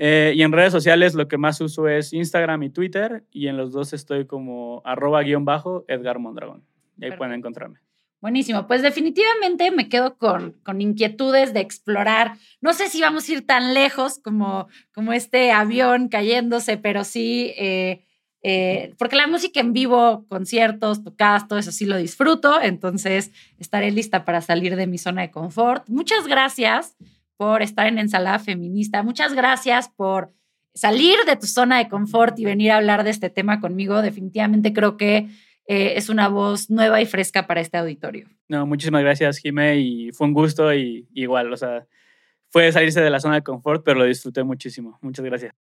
Eh, 0.02 0.32
y 0.34 0.42
en 0.42 0.50
redes 0.50 0.72
sociales 0.72 1.14
lo 1.14 1.28
que 1.28 1.36
más 1.36 1.60
uso 1.60 1.86
es 1.86 2.14
Instagram 2.14 2.62
y 2.62 2.70
Twitter 2.70 3.22
y 3.30 3.48
en 3.48 3.58
los 3.58 3.70
dos 3.70 3.92
estoy 3.92 4.26
como 4.26 4.80
arroba 4.86 5.22
guion 5.22 5.44
bajo 5.44 5.84
Edgar 5.88 6.18
Mondragón. 6.18 6.64
Y 6.96 7.04
ahí 7.04 7.12
pueden 7.18 7.34
encontrarme. 7.34 7.80
Buenísimo, 8.22 8.66
pues 8.66 8.80
definitivamente 8.80 9.70
me 9.70 9.90
quedo 9.90 10.16
con, 10.16 10.52
con, 10.62 10.80
inquietudes 10.80 11.52
de 11.52 11.60
explorar. 11.60 12.38
No 12.62 12.72
sé 12.72 12.88
si 12.88 13.02
vamos 13.02 13.28
a 13.28 13.32
ir 13.32 13.46
tan 13.46 13.74
lejos 13.74 14.18
como, 14.18 14.68
como 14.94 15.12
este 15.12 15.52
avión 15.52 16.08
cayéndose, 16.08 16.78
pero 16.78 17.04
sí, 17.04 17.52
eh, 17.58 18.06
eh, 18.42 18.94
porque 18.98 19.16
la 19.16 19.26
música 19.26 19.60
en 19.60 19.74
vivo, 19.74 20.24
conciertos, 20.28 21.04
tocadas, 21.04 21.46
todo 21.46 21.58
eso 21.58 21.72
sí 21.72 21.84
lo 21.84 21.98
disfruto, 21.98 22.58
entonces 22.62 23.32
estaré 23.58 23.90
lista 23.90 24.24
para 24.24 24.40
salir 24.40 24.76
de 24.76 24.86
mi 24.86 24.96
zona 24.96 25.20
de 25.22 25.30
confort. 25.30 25.86
Muchas 25.90 26.26
gracias 26.26 26.96
por 27.40 27.62
estar 27.62 27.86
en 27.86 27.98
Ensalada 27.98 28.38
Feminista. 28.38 29.02
Muchas 29.02 29.32
gracias 29.32 29.88
por 29.88 30.30
salir 30.74 31.16
de 31.26 31.36
tu 31.36 31.46
zona 31.46 31.78
de 31.78 31.88
confort 31.88 32.38
y 32.38 32.44
venir 32.44 32.70
a 32.70 32.76
hablar 32.76 33.02
de 33.02 33.08
este 33.08 33.30
tema 33.30 33.62
conmigo. 33.62 34.02
Definitivamente 34.02 34.74
creo 34.74 34.98
que 34.98 35.26
eh, 35.66 35.94
es 35.96 36.10
una 36.10 36.28
voz 36.28 36.68
nueva 36.68 37.00
y 37.00 37.06
fresca 37.06 37.46
para 37.46 37.62
este 37.62 37.78
auditorio. 37.78 38.28
No, 38.46 38.66
muchísimas 38.66 39.00
gracias, 39.00 39.38
Jimé, 39.38 39.78
y 39.78 40.12
fue 40.12 40.26
un 40.26 40.34
gusto 40.34 40.74
y 40.74 41.08
igual, 41.14 41.50
o 41.50 41.56
sea, 41.56 41.86
fue 42.50 42.70
salirse 42.72 43.00
de 43.00 43.08
la 43.08 43.20
zona 43.20 43.36
de 43.36 43.42
confort, 43.42 43.82
pero 43.86 44.00
lo 44.00 44.04
disfruté 44.04 44.44
muchísimo. 44.44 44.98
Muchas 45.00 45.24
gracias. 45.24 45.54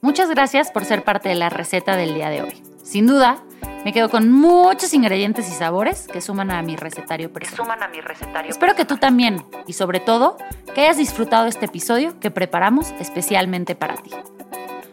Muchas 0.00 0.30
gracias 0.30 0.70
por 0.70 0.84
ser 0.84 1.02
parte 1.02 1.28
de 1.28 1.34
la 1.34 1.48
receta 1.48 1.96
del 1.96 2.14
día 2.14 2.30
de 2.30 2.42
hoy. 2.42 2.62
Sin 2.84 3.08
duda, 3.08 3.42
Me 3.84 3.92
quedo 3.94 4.10
con 4.10 4.30
muchos 4.30 4.92
ingredientes 4.92 5.48
y 5.48 5.52
sabores 5.52 6.06
que 6.06 6.20
suman 6.20 6.50
a 6.50 6.60
mi 6.62 6.76
recetario 6.76 7.32
personal. 7.32 7.56
Suman 7.64 7.82
a 7.82 7.88
mi 7.88 8.00
recetario. 8.00 8.50
Espero 8.50 8.74
que 8.74 8.84
tú 8.84 8.98
también 8.98 9.42
y 9.66 9.72
sobre 9.72 10.00
todo 10.00 10.36
que 10.74 10.82
hayas 10.82 10.98
disfrutado 10.98 11.46
este 11.46 11.64
episodio 11.66 12.18
que 12.20 12.30
preparamos 12.30 12.92
especialmente 13.00 13.74
para 13.74 13.94
ti. 13.94 14.10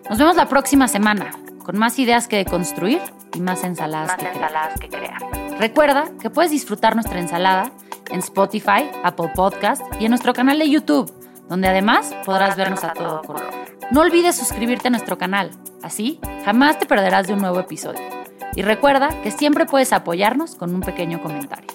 Nos 0.09 0.17
vemos 0.17 0.37
la 0.37 0.47
próxima 0.47 0.87
semana 0.87 1.31
con 1.65 1.77
más 1.77 1.99
ideas 1.99 2.29
que 2.29 2.45
construir 2.45 3.01
y 3.33 3.41
más 3.41 3.65
ensaladas, 3.65 4.07
Más 4.07 4.17
que, 4.17 4.29
crear. 4.29 4.79
que 4.79 4.89
crear. 4.89 5.59
Recuerda 5.59 6.05
que 6.21 6.29
puedes 6.29 6.51
disfrutar 6.51 6.95
nuestra 6.95 7.19
ensalada 7.19 7.71
en 8.09 8.19
Spotify, 8.19 8.89
Apple 9.03 9.31
Podcast 9.35 9.81
y 9.99 10.05
en 10.05 10.11
nuestro 10.11 10.31
canal 10.31 10.59
de 10.59 10.69
YouTube, 10.69 11.11
donde 11.49 11.67
además 11.67 12.15
podrás 12.25 12.55
vernos 12.55 12.85
a 12.85 12.93
todo 12.93 13.21
color. 13.21 13.49
No 13.91 13.99
olvides 13.99 14.37
suscribirte 14.37 14.87
a 14.87 14.91
nuestro 14.91 15.17
canal, 15.17 15.51
así 15.83 16.21
jamás 16.45 16.79
te 16.79 16.85
perderás 16.85 17.27
de 17.27 17.33
un 17.33 17.39
nuevo 17.39 17.59
episodio. 17.59 18.16
Y 18.57 18.63
recuerda 18.63 19.09
que 19.21 19.29
siempre 19.29 19.67
puedes 19.67 19.93
apoyarnos 19.93 20.55
con 20.55 20.73
un 20.73 20.81
pequeño 20.81 21.21
comentario. 21.21 21.69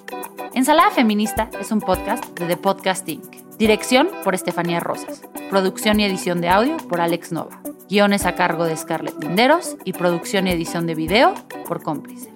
Ensalada 0.53 0.91
Feminista 0.91 1.49
es 1.61 1.71
un 1.71 1.81
podcast 1.81 2.37
de 2.37 2.45
The 2.47 2.57
Podcast 2.57 3.09
Inc. 3.09 3.57
Dirección 3.57 4.09
por 4.25 4.35
Estefanía 4.35 4.81
Rosas. 4.81 5.23
Producción 5.49 6.01
y 6.01 6.05
edición 6.05 6.41
de 6.41 6.49
audio 6.49 6.77
por 6.89 7.01
Alex 7.01 7.31
Nova. 7.31 7.63
Guiones 7.89 8.27
a 8.27 8.35
cargo 8.35 8.65
de 8.65 8.77
Scarlett 8.77 9.23
Linderos 9.23 9.77
y 9.85 9.93
producción 9.93 10.49
y 10.49 10.51
edición 10.51 10.89
de 10.89 10.97
video 10.97 11.35
por 11.69 11.85
Cómplice. 11.85 12.35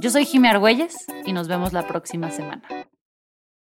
Yo 0.00 0.08
soy 0.08 0.24
Jimmy 0.24 0.48
Argüelles 0.48 1.04
y 1.26 1.34
nos 1.34 1.46
vemos 1.46 1.74
la 1.74 1.86
próxima 1.86 2.30
semana. 2.30 2.62